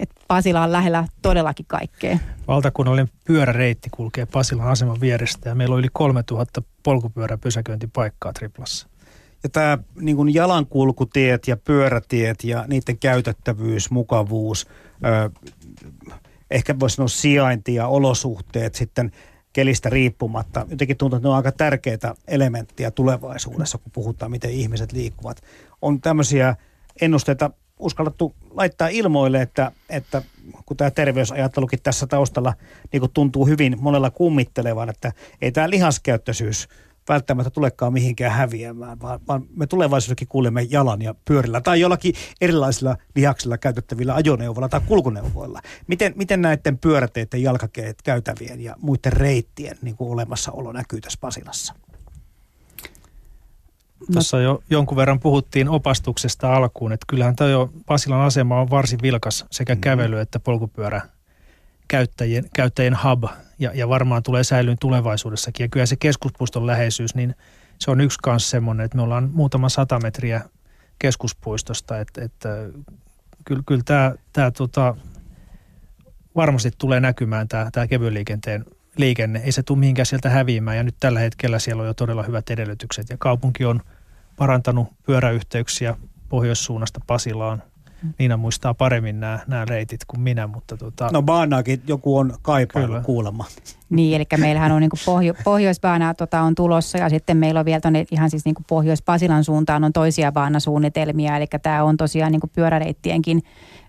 [0.00, 2.18] että Pasila on lähellä todellakin kaikkea.
[2.48, 8.89] Valtakunnallinen pyöräreitti kulkee Pasilan aseman vierestä ja meillä on yli 3000 polkupyöräpysäköintipaikkaa Triplassa.
[9.42, 14.66] Ja tämä niin jalankulkutiet ja pyörätiet ja niiden käytettävyys, mukavuus,
[15.04, 15.30] ö,
[16.50, 19.12] ehkä voisi sanoa sijainti ja olosuhteet sitten
[19.52, 20.66] kelistä riippumatta.
[20.70, 25.42] Jotenkin tuntuu, että ne on aika tärkeitä elementtejä tulevaisuudessa, kun puhutaan, miten ihmiset liikkuvat.
[25.82, 26.56] On tämmöisiä
[27.00, 30.22] ennusteita uskallettu laittaa ilmoille, että, että
[30.66, 32.54] kun tämä terveysajattelukin tässä taustalla
[32.92, 35.12] niin tuntuu hyvin monella kummittelevan, että
[35.42, 36.68] ei tämä lihaskäyttöisyys–
[37.08, 42.96] välttämättä tulekaan mihinkään häviämään, vaan, vaan me tulevaisuudessakin kuulemme jalan ja pyörillä tai jollakin erilaisilla
[43.16, 45.60] lihaksilla käytettävillä ajoneuvoilla tai kulkuneuvoilla.
[45.86, 51.74] Miten, miten näiden pyöräteiden, jalkakeet, käytävien ja muiden reittien niin kuin olemassaolo näkyy tässä Pasilassa?
[54.12, 58.98] Tuossa jo jonkun verran puhuttiin opastuksesta alkuun, että kyllähän tämä jo Pasilan asema on varsin
[59.02, 59.80] vilkas sekä mm-hmm.
[59.80, 61.02] kävely että polkupyörä
[61.90, 63.24] käyttäjien, käyttäjien hub
[63.58, 65.64] ja, ja varmaan tulee säilyyn tulevaisuudessakin.
[65.64, 67.34] Ja kyllä se keskuspuiston läheisyys, niin
[67.78, 70.40] se on yksi kanssa semmoinen, että me ollaan muutama sata metriä
[70.98, 72.48] keskuspuistosta, että, että
[73.44, 74.96] kyllä, kyllä tämä, tämä tota,
[76.36, 78.64] varmasti tulee näkymään tämä, tämä kevyen liikenteen
[78.96, 79.40] liikenne.
[79.44, 82.50] Ei se tule mihinkään sieltä häviämään ja nyt tällä hetkellä siellä on jo todella hyvät
[82.50, 83.80] edellytykset ja kaupunki on
[84.36, 85.96] parantanut pyöräyhteyksiä
[86.28, 87.62] pohjoissuunnasta Pasilaan
[88.18, 91.08] Niina muistaa paremmin nämä, nämä reitit kuin minä, mutta tota...
[91.12, 93.44] No baanaakin joku on kaipailu kuulemma.
[93.90, 97.80] Niin, eli meillähän on niin pohjo- pohjoisbaanaa tota, on tulossa ja sitten meillä on vielä
[97.80, 103.42] tonne ihan siis niin Pohjois-Pasilan suuntaan on toisia baanasuunnitelmia, eli tämä on tosiaan niin pyöräreittienkin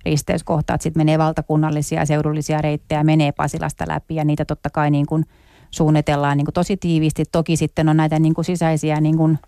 [0.05, 5.05] risteyskohtaat, sitten menee valtakunnallisia ja seudullisia reittejä, menee Pasilasta läpi ja niitä totta kai niin
[5.05, 5.25] kuin
[5.71, 7.23] suunnitellaan niin kuin tosi tiiviisti.
[7.31, 9.39] Toki sitten on näitä niin kuin sisäisiä niin kuin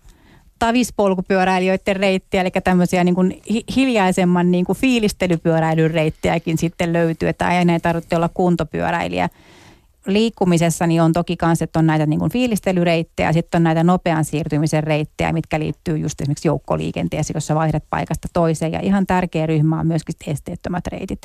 [0.58, 3.42] tavispolkupyöräilijöiden reittiä, eli tämmöisiä niin kuin
[3.76, 9.28] hiljaisemman niin kuin fiilistelypyöräilyn reittejäkin sitten löytyy, että aina ei tarvitse olla kuntopyöräilijä.
[10.06, 14.24] Liikkumisessa niin on toki myös, että on näitä niin kuin fiilistelyreittejä, sitten on näitä nopean
[14.24, 18.72] siirtymisen reittejä, mitkä liittyy just esimerkiksi joukkoliikenteeseen, jossa vaihdat paikasta toiseen.
[18.72, 21.18] Ja ihan tärkeä ryhmä on myöskin esteettömät reitit.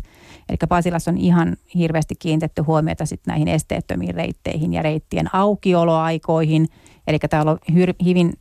[0.49, 6.67] Eli Pasilassa on ihan hirveästi kiinnitetty huomiota sitten näihin esteettömiin reitteihin ja reittien aukioloaikoihin.
[7.07, 7.59] Eli täällä on
[8.05, 8.33] hyvin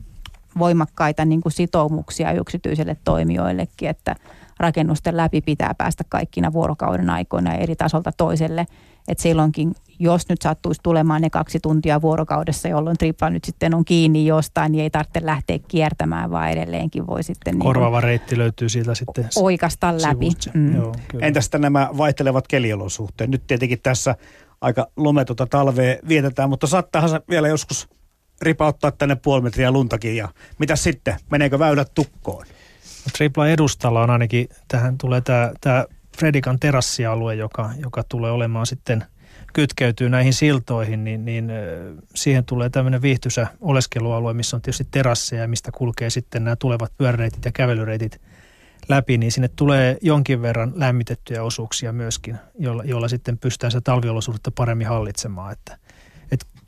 [0.59, 4.17] voimakkaita niin kuin sitoumuksia yksityiselle toimijoillekin, että
[4.59, 8.67] rakennusten läpi pitää päästä kaikkina vuorokauden aikoina eri tasolta toiselle.
[9.09, 13.85] Että silloinkin, jos nyt sattuisi tulemaan ne kaksi tuntia vuorokaudessa, jolloin tripla nyt sitten on
[13.85, 17.59] kiinni jostain, niin ei tarvitse lähteä kiertämään, vaan edelleenkin voi sitten...
[17.59, 20.29] Korvaava niin reitti löytyy siitä sitten Oikasta läpi.
[20.55, 20.77] Mm.
[20.77, 23.31] Joo, Entä sitten nämä vaihtelevat keliolosuhteet?
[23.31, 24.15] Nyt tietenkin tässä
[24.61, 27.89] aika lometonta talvea vietetään, mutta saattaahan se vielä joskus
[28.43, 30.29] ripauttaa tänne puoli metriä luntakin ja
[30.59, 31.17] mitä sitten?
[31.31, 32.47] Meneekö väylät tukkoon?
[32.47, 35.85] No, Tripla edustalla on ainakin, tähän tulee tämä, tämä
[36.19, 39.05] Fredikan terassialue, joka, joka tulee olemaan sitten
[39.53, 41.53] kytkeytyy näihin siltoihin, niin, niin
[42.15, 47.45] siihen tulee tämmöinen viihtyisä oleskelualue, missä on tietysti terasseja, mistä kulkee sitten nämä tulevat pyöräreitit
[47.45, 48.21] ja kävelyreitit
[48.89, 54.51] läpi, niin sinne tulee jonkin verran lämmitettyjä osuuksia myöskin, jolla, jolla sitten pystytään se talviolosuhdetta
[54.51, 55.53] paremmin hallitsemaan.
[55.53, 55.79] Että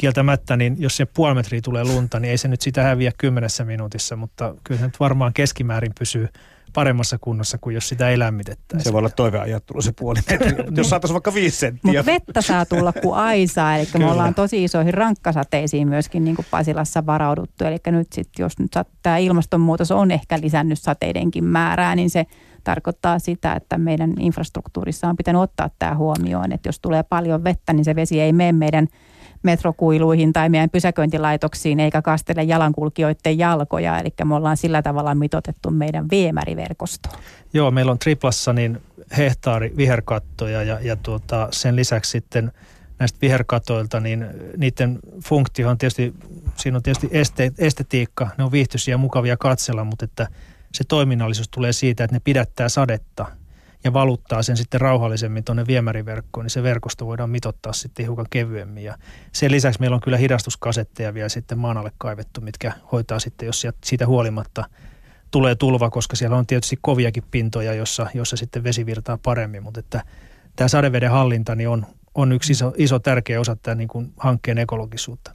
[0.01, 3.65] kieltämättä, niin jos se puoli metriä tulee lunta, niin ei se nyt sitä häviä kymmenessä
[3.65, 6.29] minuutissa, mutta kyllä se nyt varmaan keskimäärin pysyy
[6.73, 8.85] paremmassa kunnossa kuin jos sitä ei lämmitettäisi.
[8.85, 11.93] Se voi olla toiveajattelu se puoli metriä, jos saataisiin vaikka viisi senttiä.
[11.93, 14.05] Mutta vettä saa tulla kuin aisaa, eli Kyllä.
[14.07, 17.65] me ollaan tosi isoihin rankkasateisiin myöskin niin kuin Pasilassa varauduttu.
[17.65, 18.71] Eli nyt sitten, jos nyt
[19.03, 22.27] tämä ilmastonmuutos on ehkä lisännyt sateidenkin määrää, niin se
[22.65, 27.73] tarkoittaa sitä, että meidän infrastruktuurissa on pitänyt ottaa tämä huomioon, että jos tulee paljon vettä,
[27.73, 28.89] niin se vesi ei mene meidän
[29.43, 33.99] metrokuiluihin tai meidän pysäköintilaitoksiin eikä kastele jalankulkijoiden jalkoja.
[33.99, 37.13] Eli me ollaan sillä tavalla mitotettu meidän viemäriverkostoa.
[37.53, 38.83] Joo, meillä on triplassa niin
[39.17, 42.53] hehtaari viherkattoja ja, ja tuota, sen lisäksi sitten
[42.99, 44.27] näistä viherkatoilta, niin
[44.57, 46.15] niiden funktio on tietysti,
[46.57, 50.29] siinä on tietysti este, estetiikka, ne on viihtyisiä ja mukavia katsella, mutta että
[50.73, 53.27] se toiminnallisuus tulee siitä, että ne pidättää sadetta–
[53.85, 58.85] ja valuttaa sen sitten rauhallisemmin tuonne viemäriverkkoon, niin se verkosto voidaan mitottaa sitten hiukan kevyemmin.
[58.85, 58.99] Ja
[59.33, 63.67] sen lisäksi meillä on kyllä hidastuskasetteja vielä sitten maan alle kaivettu, mitkä hoitaa sitten, jos
[63.85, 64.65] siitä huolimatta
[65.31, 69.81] tulee tulva, koska siellä on tietysti koviakin pintoja, jossa, jossa sitten vesi virtaa paremmin, mutta
[69.81, 70.05] että
[70.57, 74.59] tämä sadeveden hallinta niin on, on yksi iso, iso tärkeä osa tämän niin kuin hankkeen
[74.59, 75.35] ekologisuutta.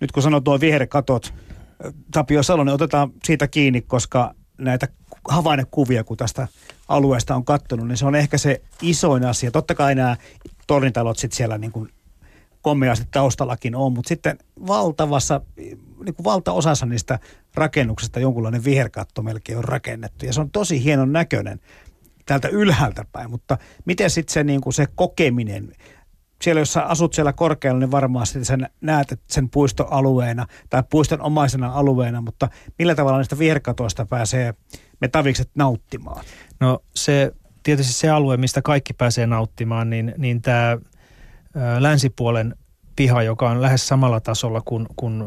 [0.00, 1.34] Nyt kun sanoo tuo viherkatot,
[2.10, 4.88] Tapio Salonen, otetaan siitä kiinni, koska näitä
[5.28, 6.48] havainnekuvia, kun tästä
[6.88, 9.50] alueesta on kattonut, niin se on ehkä se isoin asia.
[9.50, 10.16] Totta kai nämä
[10.66, 11.88] tornitalot sitten siellä niin kuin
[12.62, 17.18] komeasti taustallakin on, mutta sitten valtavassa, niin kuin valtaosassa niistä
[17.54, 20.26] rakennuksista jonkunlainen viherkatto melkein on rakennettu.
[20.26, 21.60] Ja se on tosi hienon näköinen
[22.26, 25.72] täältä ylhäältä päin, mutta miten sitten se, niin kuin se kokeminen,
[26.42, 31.72] siellä jos sä asut siellä korkealla, niin varmaan sen näet sen puistoalueena tai puiston omaisena
[31.72, 34.54] alueena, mutta millä tavalla niistä viherkatoista pääsee
[35.00, 36.24] me tavikset nauttimaan?
[36.60, 37.32] No se
[37.62, 40.78] tietysti se alue, mistä kaikki pääsee nauttimaan, niin, niin tämä
[41.78, 42.54] länsipuolen
[42.96, 45.24] piha, joka on lähes samalla tasolla kuin, kuin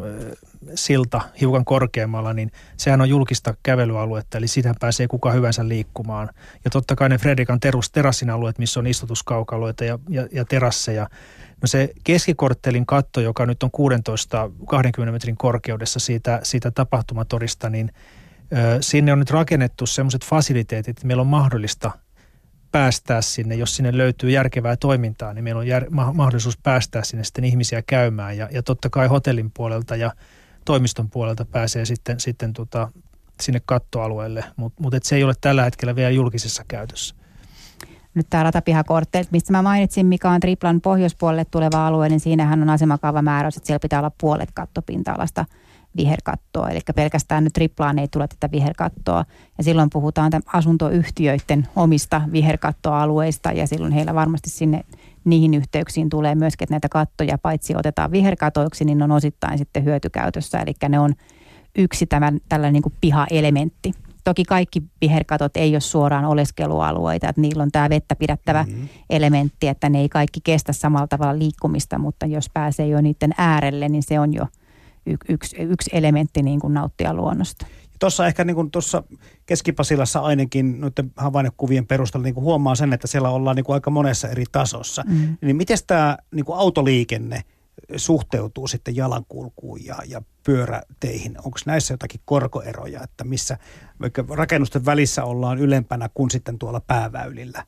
[0.76, 6.30] silta hiukan korkeammalla, niin sehän on julkista kävelyaluetta, eli sitä pääsee kuka hyvänsä liikkumaan.
[6.66, 11.10] Ja totta kai ne Fredrikan terus, terassin alueet, missä on istutuskaukaloita ja, ja, ja terasseja.
[11.62, 13.70] No se keskikorttelin katto, joka nyt on
[15.08, 17.92] 16-20 metrin korkeudessa siitä, siitä tapahtumatorista, niin
[18.54, 21.92] ö, sinne on nyt rakennettu sellaiset fasiliteetit, että meillä on mahdollista–
[22.72, 27.24] päästää sinne, jos sinne löytyy järkevää toimintaa, niin meillä on jär, ma- mahdollisuus päästää sinne
[27.24, 28.38] sitten ihmisiä käymään.
[28.38, 30.12] Ja, ja totta kai hotellin puolelta ja
[30.70, 32.92] toimiston puolelta pääsee sitten, sitten tota,
[33.42, 37.16] sinne kattoalueelle, mutta mut se ei ole tällä hetkellä vielä julkisessa käytössä.
[38.14, 42.70] Nyt tämä ratapihakortteet, mistä mä mainitsin, mikä on Triplan pohjoispuolelle tuleva alue, niin siinähän on
[42.70, 45.46] asemakaavamääräys, että siellä pitää olla puolet kattopinta-alasta–
[45.98, 46.70] viherkattoa.
[46.70, 49.26] Eli pelkästään nyt triplaan ei tule tätä viherkattoa.
[49.58, 54.84] Ja silloin puhutaan asuntoyhtiöiden omista viherkattoalueista ja silloin heillä varmasti sinne
[55.26, 60.60] niihin yhteyksiin tulee myöskin, että näitä kattoja paitsi otetaan viherkatoiksi, niin on osittain sitten hyötykäytössä.
[60.60, 61.14] Eli ne on
[61.78, 63.92] yksi tämän, tällainen niin kuin pihaelementti.
[64.24, 68.88] Toki kaikki viherkatot ei ole suoraan oleskelualueita, että niillä on tämä vettä pidättävä mm-hmm.
[69.10, 73.90] elementti, että ne ei kaikki kestä samalla tavalla liikkumista, mutta jos pääsee jo niiden äärelle,
[73.90, 74.48] niin se on jo–
[75.30, 77.66] yksi, yksi elementti niin kuin nauttia luonnosta.
[78.00, 79.04] Tuossa ehkä niin kuin tuossa
[79.46, 83.92] Keskipasilassa ainakin noiden havainnekuvien perusteella niin kuin huomaa sen, että siellä ollaan niin kuin aika
[83.92, 85.04] monessa eri tasossa.
[85.08, 85.38] Mm.
[85.42, 87.44] Niin miten tämä niin kuin autoliikenne
[87.96, 91.38] suhteutuu sitten jalankulkuun ja, ja pyöräteihin?
[91.38, 93.58] Onko näissä jotakin korkoeroja, että missä
[94.02, 97.66] vaikka rakennusten välissä ollaan ylempänä kuin sitten tuolla pääväylillä?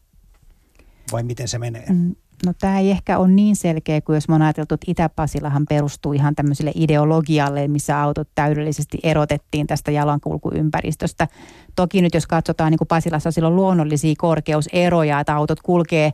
[1.11, 1.85] Vai miten se menee?
[1.89, 2.15] Mm.
[2.45, 6.35] No tämä ei ehkä ole niin selkeä kuin jos on ajateltu, että Itä-Pasilahan perustuu ihan
[6.35, 11.27] tämmöiselle ideologialle, missä autot täydellisesti erotettiin tästä jalankulkuympäristöstä.
[11.75, 16.13] Toki nyt jos katsotaan niin kuin Pasilassa silloin luonnollisia korkeuseroja, että autot kulkee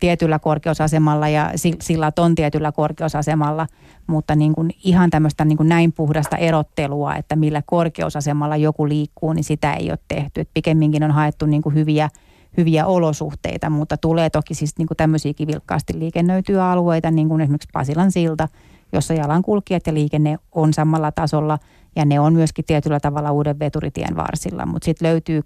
[0.00, 1.50] tietyllä korkeusasemalla ja
[1.80, 3.66] sillä on tietyllä korkeusasemalla,
[4.06, 9.32] mutta niin kuin ihan tämmöistä niin kuin näin puhdasta erottelua, että millä korkeusasemalla joku liikkuu,
[9.32, 10.40] niin sitä ei ole tehty.
[10.40, 12.08] Et pikemminkin on haettu niin kuin hyviä–
[12.56, 17.68] hyviä olosuhteita, mutta tulee toki siis niin kuin tämmöisiäkin vilkkaasti liikennöityjä alueita, niin kuin esimerkiksi
[17.72, 18.48] Pasilan silta,
[18.92, 21.58] jossa jalankulkijat ja liikenne on samalla tasolla
[21.96, 25.42] ja ne on myöskin tietyllä tavalla uuden veturitien varsilla, mutta sitten löytyy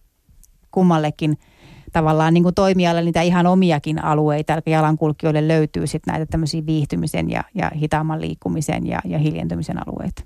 [0.70, 1.38] kummallekin
[1.92, 7.30] tavallaan niin kuin toimijalle niitä ihan omiakin alueita, eli jalankulkijoille löytyy sitten näitä tämmöisiä viihtymisen
[7.30, 10.24] ja, ja hitaamman liikkumisen ja, ja hiljentymisen alueita.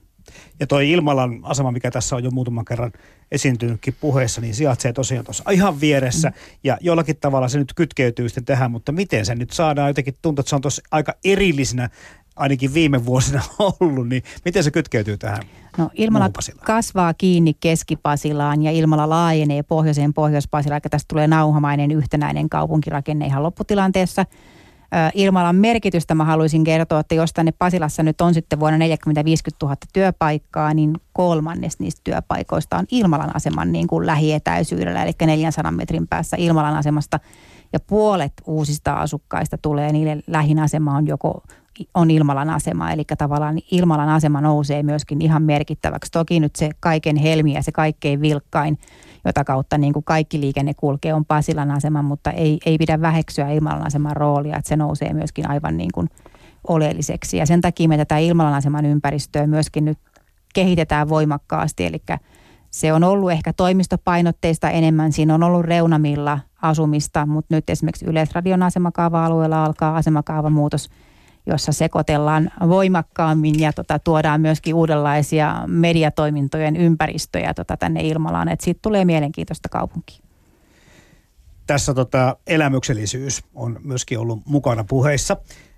[0.60, 2.92] Ja toi Ilmalan asema, mikä tässä on jo muutaman kerran
[3.32, 6.28] esiintynytkin puheessa, niin sijaitsee tosiaan tuossa ihan vieressä.
[6.28, 6.34] Mm.
[6.64, 10.40] Ja jollakin tavalla se nyt kytkeytyy sitten tähän, mutta miten se nyt saadaan jotenkin tuntuu,
[10.40, 11.90] että se on tuossa aika erillisenä
[12.36, 13.42] ainakin viime vuosina
[13.80, 15.42] ollut, niin miten se kytkeytyy tähän?
[15.78, 16.30] No Ilmala
[16.64, 23.42] kasvaa kiinni Keskipasilaan ja Ilmala laajenee pohjoiseen Pohjois-Pasilaan, eli tästä tulee nauhamainen yhtenäinen kaupunkirakenne ihan
[23.42, 24.26] lopputilanteessa–
[25.14, 29.66] Ilmalan merkitystä mä haluaisin kertoa, että jos tänne Pasilassa nyt on sitten vuonna 40 50
[29.66, 36.08] 000 työpaikkaa, niin kolmannes niistä työpaikoista on Ilmalan aseman niin kuin lähietäisyydellä, eli 400 metrin
[36.08, 37.20] päässä Ilmalan asemasta.
[37.72, 41.42] Ja puolet uusista asukkaista tulee, niille lähin asema on joko
[41.94, 46.10] on Ilmalan asema, eli tavallaan Ilmalan asema nousee myöskin ihan merkittäväksi.
[46.10, 48.78] Toki nyt se kaiken helmi ja se kaikkein vilkkain,
[49.24, 53.48] jota kautta niin kuin kaikki liikenne kulkee, on Pasilan asema, mutta ei, ei pidä väheksyä
[53.48, 56.08] Ilmalan aseman roolia, että se nousee myöskin aivan niin kuin
[56.68, 57.36] oleelliseksi.
[57.36, 59.98] Ja sen takia me tätä Ilmalan aseman ympäristöä myöskin nyt
[60.54, 62.02] kehitetään voimakkaasti, eli
[62.70, 65.12] se on ollut ehkä toimistopainotteista enemmän.
[65.12, 71.11] Siinä on ollut reunamilla asumista, mutta nyt esimerkiksi Yleisradion asemakaava-alueella alkaa asemakaavamuutos muutos
[71.46, 78.48] jossa sekoitellaan voimakkaammin ja tota, tuodaan myöskin uudenlaisia mediatoimintojen ympäristöjä tota, tänne Ilmalaan.
[78.48, 80.20] Että siitä tulee mielenkiintoista kaupunki.
[81.66, 85.36] Tässä tota, elämyksellisyys on myöskin ollut mukana puheissa.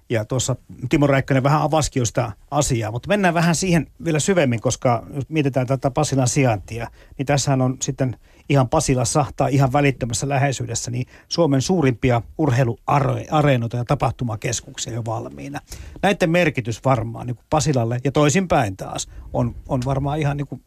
[0.09, 0.57] Ja tuossa
[0.89, 5.29] Timo Räikkönen vähän avasikin jo sitä asiaa, mutta mennään vähän siihen vielä syvemmin, koska jos
[5.29, 8.17] mietitään tätä Pasilan sijaintia, niin tässähän on sitten
[8.49, 15.61] ihan Pasilassa tai ihan välittömässä läheisyydessä niin Suomen suurimpia urheiluareenoita ja tapahtumakeskuksia jo valmiina.
[16.03, 20.63] Näiden merkitys varmaan niin kuin Pasilalle ja toisinpäin taas on, on varmaan ihan niin kuin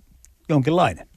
[0.50, 1.08] jonkinlainen.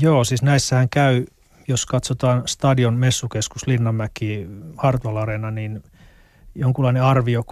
[0.00, 1.26] Joo, siis näissähän käy,
[1.68, 4.46] jos katsotaan stadion messukeskus Linnanmäki
[4.76, 5.82] Hartwall Arena, niin
[6.54, 7.42] jonkunlainen arvio,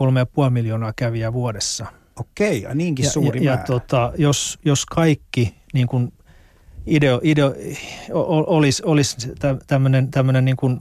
[0.45, 1.87] 3,5 miljoonaa kävijää vuodessa.
[2.21, 3.63] Okei, ja niinkin suuri ja, määrä.
[3.63, 6.13] Ja tota, jos, jos kaikki niin kuin
[6.89, 7.55] ideo, ideo,
[8.47, 9.32] olisi, olisi
[9.66, 10.80] tämmöinen, tämmöinen niin kuin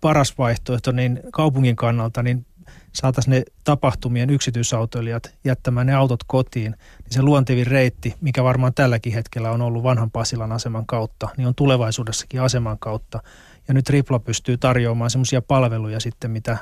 [0.00, 2.46] paras vaihtoehto niin kaupungin kannalta, niin
[2.92, 9.12] saataisiin ne tapahtumien yksityisautoilijat jättämään ne autot kotiin, niin se luontevin reitti, mikä varmaan tälläkin
[9.12, 13.22] hetkellä on ollut vanhan Pasilan aseman kautta, niin on tulevaisuudessakin aseman kautta.
[13.68, 16.58] Ja nyt Ripla pystyy tarjoamaan semmoisia palveluja sitten, mitä,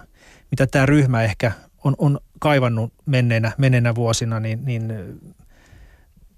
[0.51, 1.53] mitä tämä ryhmä ehkä
[1.85, 4.93] on, on kaivannut menneinä, menneinä vuosina, niin, niin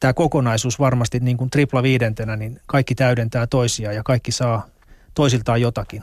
[0.01, 4.66] tämä kokonaisuus varmasti niin kuin tripla viidentenä, niin kaikki täydentää toisiaan ja kaikki saa
[5.14, 6.03] toisiltaan jotakin.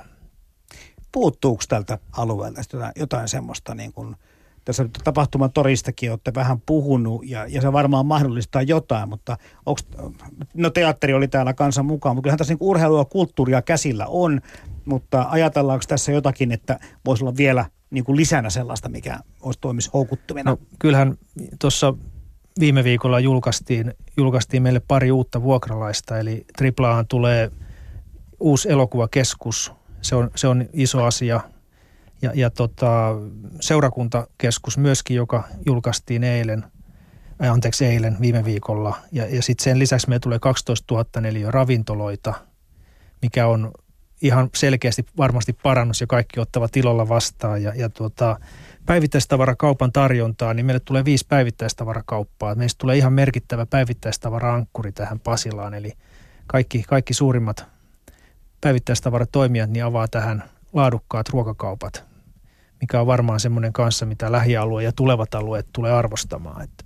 [1.11, 2.61] Puuttuuko tältä alueelta
[2.95, 4.15] jotain semmoista, niin kuin,
[4.65, 9.85] tässä nyt tapahtuman toristakin olette vähän puhunut ja, ja se varmaan mahdollistaa jotain, mutta onks,
[10.53, 14.41] no teatteri oli täällä kanssa mukaan, mutta kyllähän tässä niin urheilua ja kulttuuria käsillä on,
[14.85, 19.89] mutta ajatellaanko tässä jotakin, että voisi olla vielä niin kuin lisänä sellaista, mikä olisi toimisi
[19.93, 20.51] houkuttumina?
[20.51, 21.17] No, kyllähän
[21.59, 21.93] tuossa
[22.59, 27.51] viime viikolla julkaistiin, julkaistiin meille pari uutta vuokralaista, eli Triplaan tulee
[28.39, 31.41] uusi elokuvakeskus, se on, se on iso asia.
[32.21, 33.15] Ja, ja tota,
[33.59, 36.63] seurakuntakeskus myöskin, joka julkaistiin eilen,
[37.43, 38.97] äh, anteeksi eilen viime viikolla.
[39.11, 42.33] Ja, ja sitten sen lisäksi meille tulee 12 000 neliö ravintoloita,
[43.21, 43.71] mikä on
[44.21, 47.63] ihan selkeästi varmasti parannus ja kaikki ottavat ilolla vastaan.
[47.63, 48.39] Ja, ja tuota,
[48.85, 52.55] päivittäistavarakaupan tarjontaa, niin meille tulee viisi päivittäistavarakauppaa.
[52.55, 55.93] Meistä tulee ihan merkittävä päivittäistavara-ankkuri tähän Pasilaan, eli
[56.47, 57.65] kaikki, kaikki suurimmat
[58.61, 62.03] päivittäistavaratoimijat niin avaa tähän laadukkaat ruokakaupat,
[62.81, 66.61] mikä on varmaan semmoinen kanssa, mitä lähialue ja tulevat alueet tulee arvostamaan.
[66.61, 66.83] Että.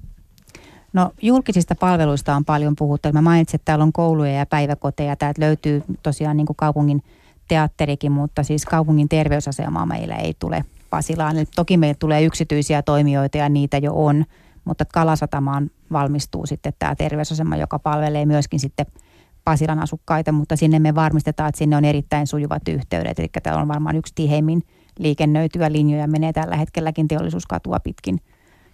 [0.94, 3.12] No julkisista palveluista on paljon puhuttu.
[3.14, 5.16] Mä mainitsin, että täällä on kouluja ja päiväkoteja.
[5.16, 7.04] Täältä löytyy tosiaan niin kuin kaupungin
[7.48, 11.36] teatterikin, mutta siis kaupungin terveysasemaa meillä ei tule Pasilaan.
[11.56, 14.26] Toki meillä tulee yksityisiä toimijoita ja niitä jo on,
[14.66, 18.86] mutta Kalasatamaan valmistuu sitten tämä terveysasema, joka palvelee myöskin sitten
[19.44, 23.20] Pasilan asukkaita, mutta sinne me varmistetaan, että sinne on erittäin sujuvat yhteydet.
[23.20, 24.62] Eli täällä on varmaan yksi tiheimmin
[25.00, 28.22] liikennöityä linjoja, menee tällä hetkelläkin teollisuuskatua pitkin,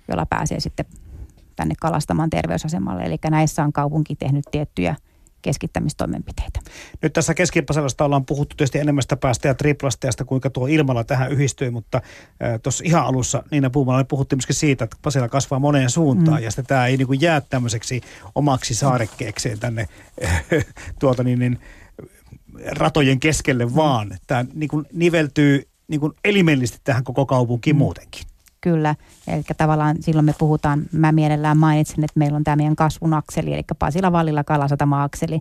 [0.07, 0.85] jolla pääsee sitten
[1.55, 3.03] tänne kalastamaan terveysasemalle.
[3.03, 4.95] Eli näissä on kaupunki tehnyt tiettyjä–
[5.43, 6.59] keskittämistoimenpiteitä.
[7.01, 9.55] Nyt tässä keskipaselasta ollaan puhuttu tietysti enemmästä päästä ja
[10.11, 12.01] sitä, kuinka tuo ilmalla tähän yhdistyi, mutta
[12.43, 16.43] äh, tuossa ihan alussa Niina Puumalla puhuttiin myöskin siitä, että Pasila kasvaa moneen suuntaan mm.
[16.43, 18.01] ja sitten tämä ei niin kuin jää tämmöiseksi
[18.35, 19.87] omaksi saarekkeekseen tänne
[20.23, 20.43] äh,
[20.99, 21.59] tuolta niin, niin,
[22.65, 23.75] ratojen keskelle, mm.
[23.75, 27.77] vaan tämä niin kuin niveltyy niin kuin elimellisesti tähän koko kaupunkiin mm.
[27.77, 28.32] muutenkin.
[28.63, 28.95] Kyllä,
[29.27, 33.53] eli tavallaan silloin me puhutaan, mä mielellään mainitsen, että meillä on tämä meidän kasvun akseli,
[33.53, 35.39] eli Pasila Vallilla Kalasatama-akseli,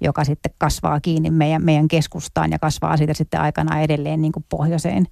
[0.00, 4.44] joka sitten kasvaa kiinni meidän, meidän keskustaan ja kasvaa siitä sitten aikana edelleen niin kuin
[4.48, 5.06] pohjoiseen.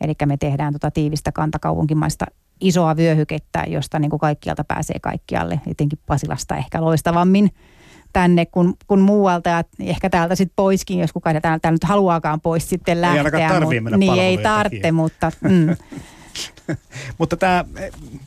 [0.00, 2.24] Eli me tehdään tuota tiivistä kantakaupunkimaista
[2.60, 7.50] isoa vyöhykettä, josta niin kuin kaikkialta pääsee kaikkialle, etenkin Pasilasta ehkä loistavammin
[8.12, 12.68] tänne kuin, kuin muualta ja ehkä täältä sitten poiskin, jos kukaan täältä nyt haluaakaan pois
[12.68, 13.20] sitten lähteä.
[13.20, 15.32] Ei ainakaan mennä Niin ei tarvitse, mutta...
[15.40, 15.76] Mm.
[17.18, 17.64] Mutta tämä,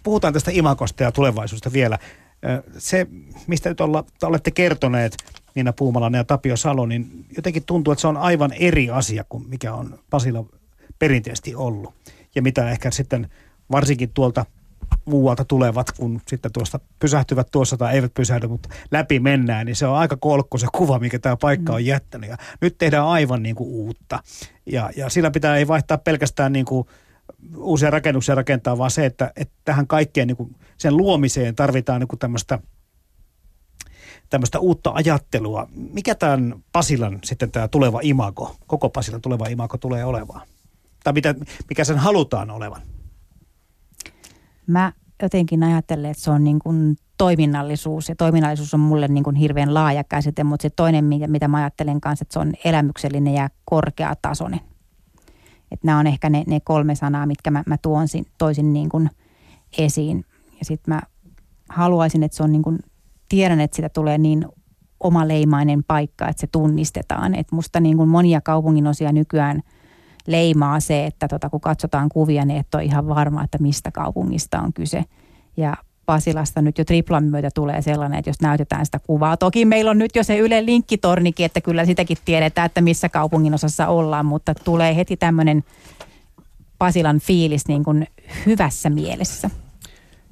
[0.03, 1.99] puhutaan tästä imakosta ja tulevaisuudesta vielä.
[2.77, 3.07] Se,
[3.47, 5.17] mistä nyt olla, olette kertoneet,
[5.55, 9.49] Niina Puumalainen ja Tapio Salo, niin jotenkin tuntuu, että se on aivan eri asia kuin
[9.49, 10.45] mikä on Pasilla
[10.99, 11.93] perinteisesti ollut.
[12.35, 13.29] ja mitä ehkä sitten
[13.71, 14.45] varsinkin tuolta
[15.05, 19.87] muualta tulevat, kun sitten tuosta pysähtyvät tuossa tai eivät pysähdy, mutta läpi mennään, niin se
[19.87, 21.85] on aika kolkko se kuva, mikä tämä paikka on mm.
[21.85, 22.29] jättänyt.
[22.29, 24.23] Ja nyt tehdään aivan niin kuin uutta.
[24.65, 26.87] Ja, ja sillä pitää ei vaihtaa pelkästään niin kuin
[27.57, 32.19] uusia rakennuksia rakentaa, vaan se, että, että tähän kaikkeen niin kuin sen luomiseen tarvitaan niin
[32.19, 32.59] tämmöistä
[34.30, 35.67] tämmöistä uutta ajattelua.
[35.71, 40.47] Mikä tämän Pasilan sitten tämä tuleva imago, koko Pasilan tuleva imago tulee olemaan?
[41.03, 41.36] Tai mitä,
[41.69, 42.82] mikä sen halutaan olevan?
[44.67, 49.36] Mä jotenkin ajattelen, että se on niin kuin toiminnallisuus ja toiminnallisuus on mulle niin kuin
[49.36, 53.49] hirveän laaja käsite, mutta se toinen, mitä mä ajattelen kanssa, että se on elämyksellinen ja
[53.65, 54.59] korkeatasoinen.
[55.72, 58.07] Että nämä on ehkä ne, ne kolme sanaa, mitkä mä, mä tuon,
[58.38, 59.09] toisin niin kuin
[59.78, 60.26] esiin.
[60.59, 61.01] Ja sitten mä
[61.70, 62.80] haluaisin, että se on niin kuin,
[63.30, 64.45] tiedän, että sitä tulee niin
[64.99, 67.36] omaleimainen paikka, että se tunnistetaan.
[67.36, 69.61] Että musta niin kuin monia kaupunginosia nykyään–
[70.28, 74.61] leimaa se, että tota, kun katsotaan kuvia, niin et ole ihan varma, että mistä kaupungista
[74.61, 75.03] on kyse.
[75.57, 75.74] Ja
[76.07, 79.37] Pasilasta nyt jo triplan myötä tulee sellainen, että jos näytetään sitä kuvaa.
[79.37, 83.53] Toki meillä on nyt jo se Yle linkkitornikin, että kyllä sitäkin tiedetään, että missä kaupungin
[83.53, 85.63] osassa ollaan, mutta tulee heti tämmöinen
[86.77, 88.07] Pasilan fiilis niin kuin
[88.45, 89.49] hyvässä mielessä.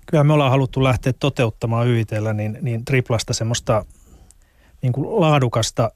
[0.05, 3.85] Kyllä me ollaan haluttu lähteä toteuttamaan YITllä niin, niin triplasta semmoista
[4.81, 5.91] niin kuin laadukasta,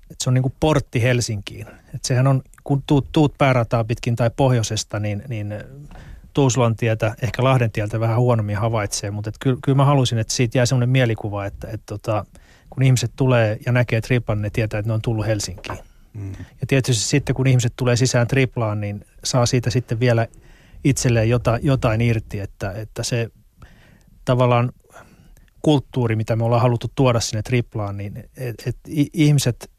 [0.00, 1.66] että se on niin kuin portti Helsinkiin.
[1.68, 5.54] Että sehän on kun tuut, tuut päärataa pitkin tai pohjoisesta, niin, niin
[6.34, 10.58] Tuusulan tietä, ehkä Lahden tieltä vähän huonommin havaitsee, mutta kyllä, kyllä mä halusin, että siitä
[10.58, 12.24] jää semmoinen mielikuva, että, että tota,
[12.70, 15.78] kun ihmiset tulee ja näkee triplan, ne tietää, että ne on tullut Helsinkiin.
[16.12, 16.32] Mm.
[16.32, 20.26] Ja tietysti sitten, kun ihmiset tulee sisään triplaan, niin saa siitä sitten vielä
[20.84, 23.28] itselleen jotain, jotain irti, että, että se
[24.24, 24.72] tavallaan
[25.62, 28.76] kulttuuri, mitä me ollaan haluttu tuoda sinne triplaan, niin et, et
[29.12, 29.70] ihmiset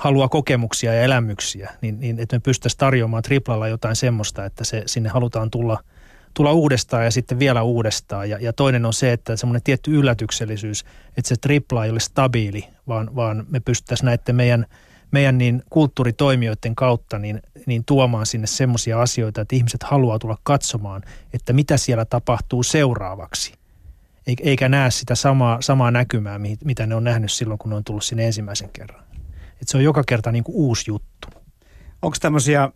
[0.00, 4.82] haluaa kokemuksia ja elämyksiä, niin, niin että me pystyttäisiin tarjoamaan triplalla jotain semmoista, että se,
[4.86, 5.78] sinne halutaan tulla,
[6.34, 8.30] tulla uudestaan ja sitten vielä uudestaan.
[8.30, 10.84] Ja, ja toinen on se, että semmoinen tietty yllätyksellisyys,
[11.16, 14.66] että se tripla ei ole stabiili, vaan, vaan me pystyttäisiin näiden meidän,
[15.10, 21.02] meidän niin kulttuuritoimijoiden kautta niin, niin tuomaan sinne semmoisia asioita, että ihmiset haluaa tulla katsomaan,
[21.32, 23.54] että mitä siellä tapahtuu seuraavaksi
[24.26, 28.04] eikä näe sitä samaa, samaa näkymää, mitä ne on nähnyt silloin, kun ne on tullut
[28.04, 29.09] sinne ensimmäisen kerran.
[29.60, 31.28] Että se on joka kerta niin kuin uusi juttu.
[32.02, 32.70] Onko tämmöisiä,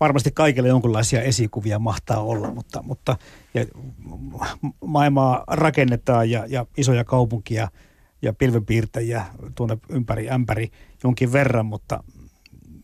[0.00, 3.16] varmasti kaikille jonkinlaisia esikuvia mahtaa olla, mutta, mutta
[3.54, 3.66] ja
[4.84, 7.68] maailmaa rakennetaan ja, ja isoja kaupunkia
[8.22, 9.24] ja pilvenpiirtäjiä
[9.54, 10.70] tuonne ympäri ämpäri
[11.04, 12.04] jonkin verran, mutta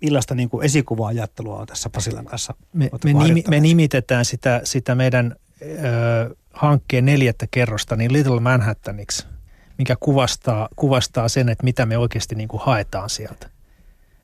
[0.01, 2.55] millaista niin kuin esikuva-ajattelua on tässä Pasilan kanssa?
[2.73, 9.27] Me, me, nimi, me nimitetään sitä, sitä meidän ö, hankkeen neljättä kerrosta niin Little Manhattaniksi–
[9.79, 13.51] mikä kuvastaa, kuvastaa sen, että mitä me oikeasti niin kuin haetaan sieltä.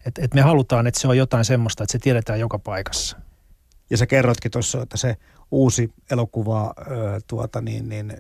[0.07, 3.17] Et, et me halutaan, että se on jotain semmoista, että se tiedetään joka paikassa.
[3.91, 5.17] Ja sä kerrotkin tuossa, että se
[5.51, 8.13] uusi elokuva ö, tuota niin, niin,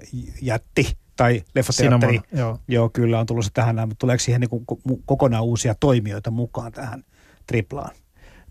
[0.43, 2.59] jätti tai leffateatteri, Cinnamon, joo.
[2.68, 2.89] joo.
[2.89, 4.66] kyllä on tulossa tähän, mutta tuleeko siihen niin
[5.07, 7.05] kokonaan uusia toimijoita mukaan tähän
[7.47, 7.91] triplaan?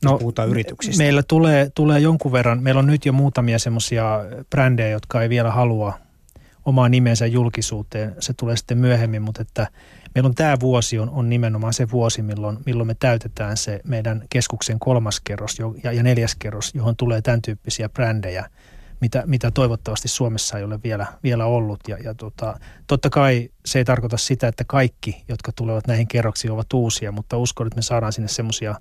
[0.03, 1.03] No, puhutaan yrityksistä.
[1.03, 4.19] Meillä tulee, tulee jonkun verran, meillä on nyt jo muutamia semmoisia
[4.49, 5.93] brändejä, jotka ei vielä halua
[6.67, 8.15] omaa nimensä julkisuuteen.
[8.19, 9.67] Se tulee sitten myöhemmin, mutta että
[10.15, 14.23] meillä on tämä vuosi on, on nimenomaan se vuosi, milloin, milloin me täytetään se meidän
[14.29, 18.49] keskuksen kolmas kerros ja, ja neljäs kerros, johon tulee tämän tyyppisiä brändejä,
[19.01, 21.79] mitä, mitä toivottavasti Suomessa ei ole vielä, vielä ollut.
[21.87, 26.51] Ja, ja tota, totta kai se ei tarkoita sitä, että kaikki, jotka tulevat näihin kerroksiin,
[26.51, 28.75] ovat uusia, mutta uskon, että me saadaan sinne semmoisia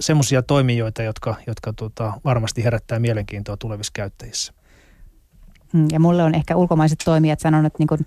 [0.00, 4.52] semmoisia toimijoita, jotka, jotka tota, varmasti herättää mielenkiintoa tulevissa käyttäjissä.
[5.72, 8.06] Mm, ja mulle on ehkä ulkomaiset toimijat sanonut, että niin kuin,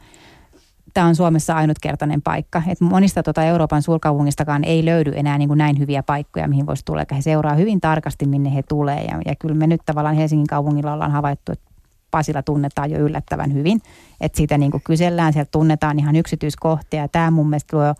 [0.93, 2.63] tämä on Suomessa ainutkertainen paikka.
[2.67, 6.85] Et monista tuota Euroopan suurkaupungistakaan ei löydy enää niin kuin näin hyviä paikkoja, mihin voisi
[6.85, 7.03] tulla.
[7.15, 9.03] He seuraa hyvin tarkasti, minne he tulee.
[9.03, 11.65] Ja, ja kyllä me nyt tavallaan Helsingin kaupungilla ollaan havaittu, että
[12.11, 13.81] Pasila tunnetaan jo yllättävän hyvin.
[14.21, 17.01] Että siitä niin kuin kysellään, sieltä tunnetaan ihan yksityiskohtia.
[17.01, 17.95] Ja tämä mun mielestä luo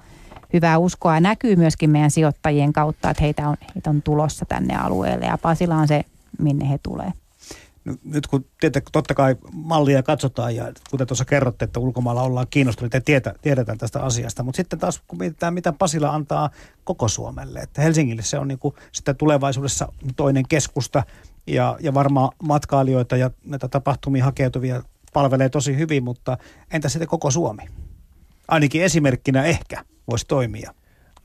[0.53, 4.75] hyvää uskoa ja näkyy myöskin meidän sijoittajien kautta, että heitä on, heitä on tulossa tänne
[4.75, 5.25] alueelle.
[5.25, 6.03] Ja Pasila on se,
[6.39, 7.13] minne he tulee
[8.03, 12.97] nyt kun tietä, totta kai mallia katsotaan ja kuten tuossa kerrotte, että ulkomailla ollaan kiinnostuneita
[12.97, 16.49] ja tietä, tiedetään tästä asiasta, mutta sitten taas kun mietitään, mitä Pasila antaa
[16.83, 21.03] koko Suomelle, että Helsingille se on niin kuin sitä tulevaisuudessa toinen keskusta
[21.47, 26.37] ja, ja varmaan matkailijoita ja näitä tapahtumia hakeutuvia palvelee tosi hyvin, mutta
[26.71, 27.63] entä sitten koko Suomi?
[28.47, 30.73] Ainakin esimerkkinä ehkä voisi toimia,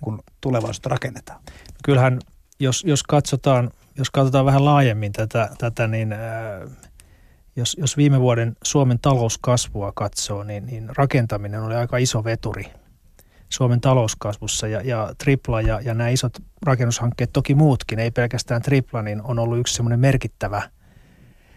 [0.03, 1.41] kun tulevaisuutta rakennetaan.
[1.85, 2.19] Kyllähän,
[2.61, 6.21] jos, jos katsotaan jos katsotaan vähän laajemmin tätä, tätä niin äh,
[7.57, 12.65] jos, jos viime vuoden Suomen talouskasvua katsoo, niin, niin rakentaminen oli aika iso veturi
[13.49, 16.33] Suomen talouskasvussa ja, ja Tripla ja, ja nämä isot
[16.63, 20.63] rakennushankkeet, toki muutkin, ei pelkästään Tripla, niin on ollut yksi semmoinen merkittävä,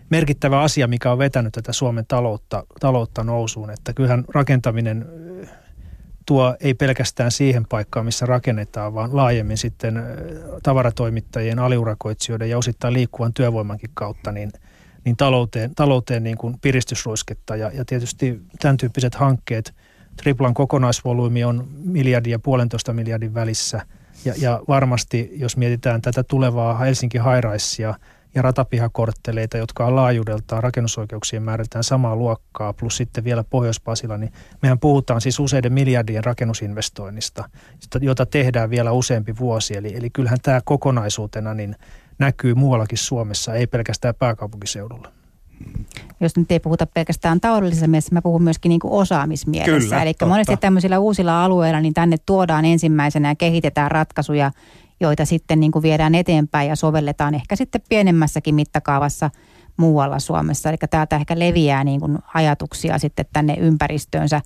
[0.09, 3.69] merkittävä asia, mikä on vetänyt tätä Suomen taloutta, taloutta nousuun.
[3.69, 5.05] Että kyllähän rakentaminen
[6.31, 10.03] tuo ei pelkästään siihen paikkaan, missä rakennetaan, vaan laajemmin sitten
[10.63, 14.51] tavaratoimittajien, aliurakoitsijoiden ja osittain liikkuvan työvoimankin kautta, niin,
[15.05, 17.55] niin talouteen, talouteen niin kuin piristysruisketta.
[17.55, 19.73] Ja, ja tietysti tämän tyyppiset hankkeet,
[20.17, 23.85] Triplan kokonaisvolyymi on miljardin ja puolentoista miljardin välissä.
[24.25, 27.95] Ja, ja varmasti, jos mietitään tätä tulevaa Helsinki Hairaissia–
[28.35, 34.79] ja ratapihakortteleita, jotka on laajuudeltaan rakennusoikeuksien määrältään samaa luokkaa, plus sitten vielä Pohjois-Pasila, niin mehän
[34.79, 37.49] puhutaan siis useiden miljardien rakennusinvestoinnista,
[38.01, 39.77] jota tehdään vielä useampi vuosi.
[39.77, 41.75] Eli, eli kyllähän tämä kokonaisuutena niin
[42.19, 45.11] näkyy muuallakin Suomessa, ei pelkästään pääkaupunkiseudulla.
[46.19, 49.89] Jos nyt ei puhuta pelkästään taloudellisessa mielessä, mä puhun myöskin niin kuin osaamismielessä.
[49.89, 50.25] Kyllä, Eli totta.
[50.25, 54.51] monesti tämmöisillä uusilla alueilla, niin tänne tuodaan ensimmäisenä ja kehitetään ratkaisuja,
[55.01, 59.29] joita sitten niin kuin viedään eteenpäin ja sovelletaan ehkä sitten pienemmässäkin mittakaavassa
[59.77, 60.69] muualla Suomessa.
[60.69, 64.41] Eli täältä ehkä leviää niin kuin ajatuksia sitten tänne ympäristöönsä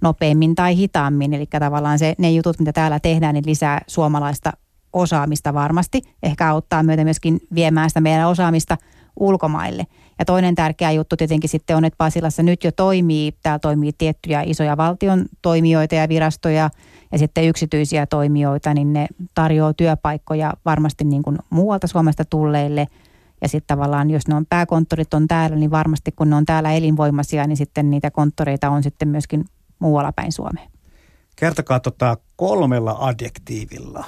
[0.00, 1.34] nopeammin tai hitaammin.
[1.34, 4.52] Eli tavallaan se, ne jutut, mitä täällä tehdään, niin lisää suomalaista
[4.92, 6.02] osaamista varmasti.
[6.22, 8.76] Ehkä auttaa myötä myöskin viemään sitä meidän osaamista
[9.16, 9.86] ulkomaille.
[10.18, 14.42] Ja toinen tärkeä juttu tietenkin sitten on, että Pasilassa nyt jo toimii, täällä toimii tiettyjä
[14.42, 16.70] isoja valtion toimijoita ja virastoja
[17.12, 22.86] ja sitten yksityisiä toimijoita, niin ne tarjoaa työpaikkoja varmasti niin kuin muualta Suomesta tulleille.
[23.42, 26.72] Ja sitten tavallaan, jos ne on pääkonttorit on täällä, niin varmasti kun ne on täällä
[26.72, 29.44] elinvoimaisia, niin sitten niitä konttoreita on sitten myöskin
[29.78, 30.70] muualla päin Suomeen.
[31.36, 34.04] Kertokaa tota kolmella adjektiivilla,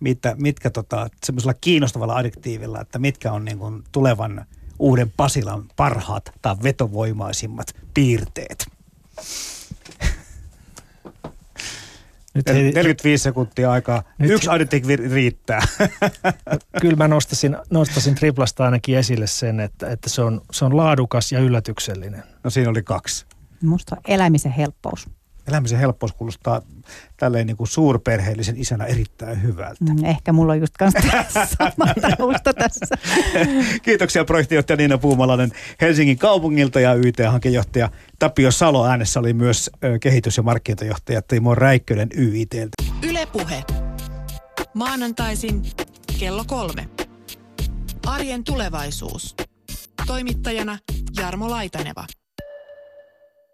[0.00, 4.46] mitä, mitkä tota, semmoisella kiinnostavalla adjektiivilla, että mitkä on niin kuin tulevan
[4.78, 8.66] uuden Pasilan parhaat tai vetovoimaisimmat piirteet.
[12.34, 14.02] Nyt ei, 45 sekuntia aikaa.
[14.18, 15.60] Nyt- Yksi adjektiivi riittää.
[16.80, 21.32] kyllä mä nostasin, nostasin Triplasta ainakin esille sen, että, että se, on, se on laadukas
[21.32, 22.22] ja yllätyksellinen.
[22.44, 23.26] No siinä oli kaksi.
[23.62, 25.08] Musta elämisen helppous.
[25.48, 26.62] Elämisen helppous kuulostaa
[27.16, 29.84] tälleen niin kuin suurperheellisen isänä erittäin hyvältä.
[29.84, 31.00] Mm, Ehkä mulla on just kanssa
[31.58, 32.96] sama tausta tässä.
[33.82, 39.70] Kiitoksia projektijohtaja Niina Puumalainen Helsingin kaupungilta ja YT-hankejohtaja Tapio Salo äänessä oli myös
[40.00, 42.82] kehitys- ja markkinointijohtaja Timo Räikkönen YITltä.
[43.02, 43.64] Ylepuhe.
[44.74, 45.62] Maanantaisin
[46.20, 46.88] kello kolme.
[48.06, 49.36] Arjen tulevaisuus.
[50.06, 50.78] Toimittajana
[51.16, 52.04] Jarmo Laitaneva.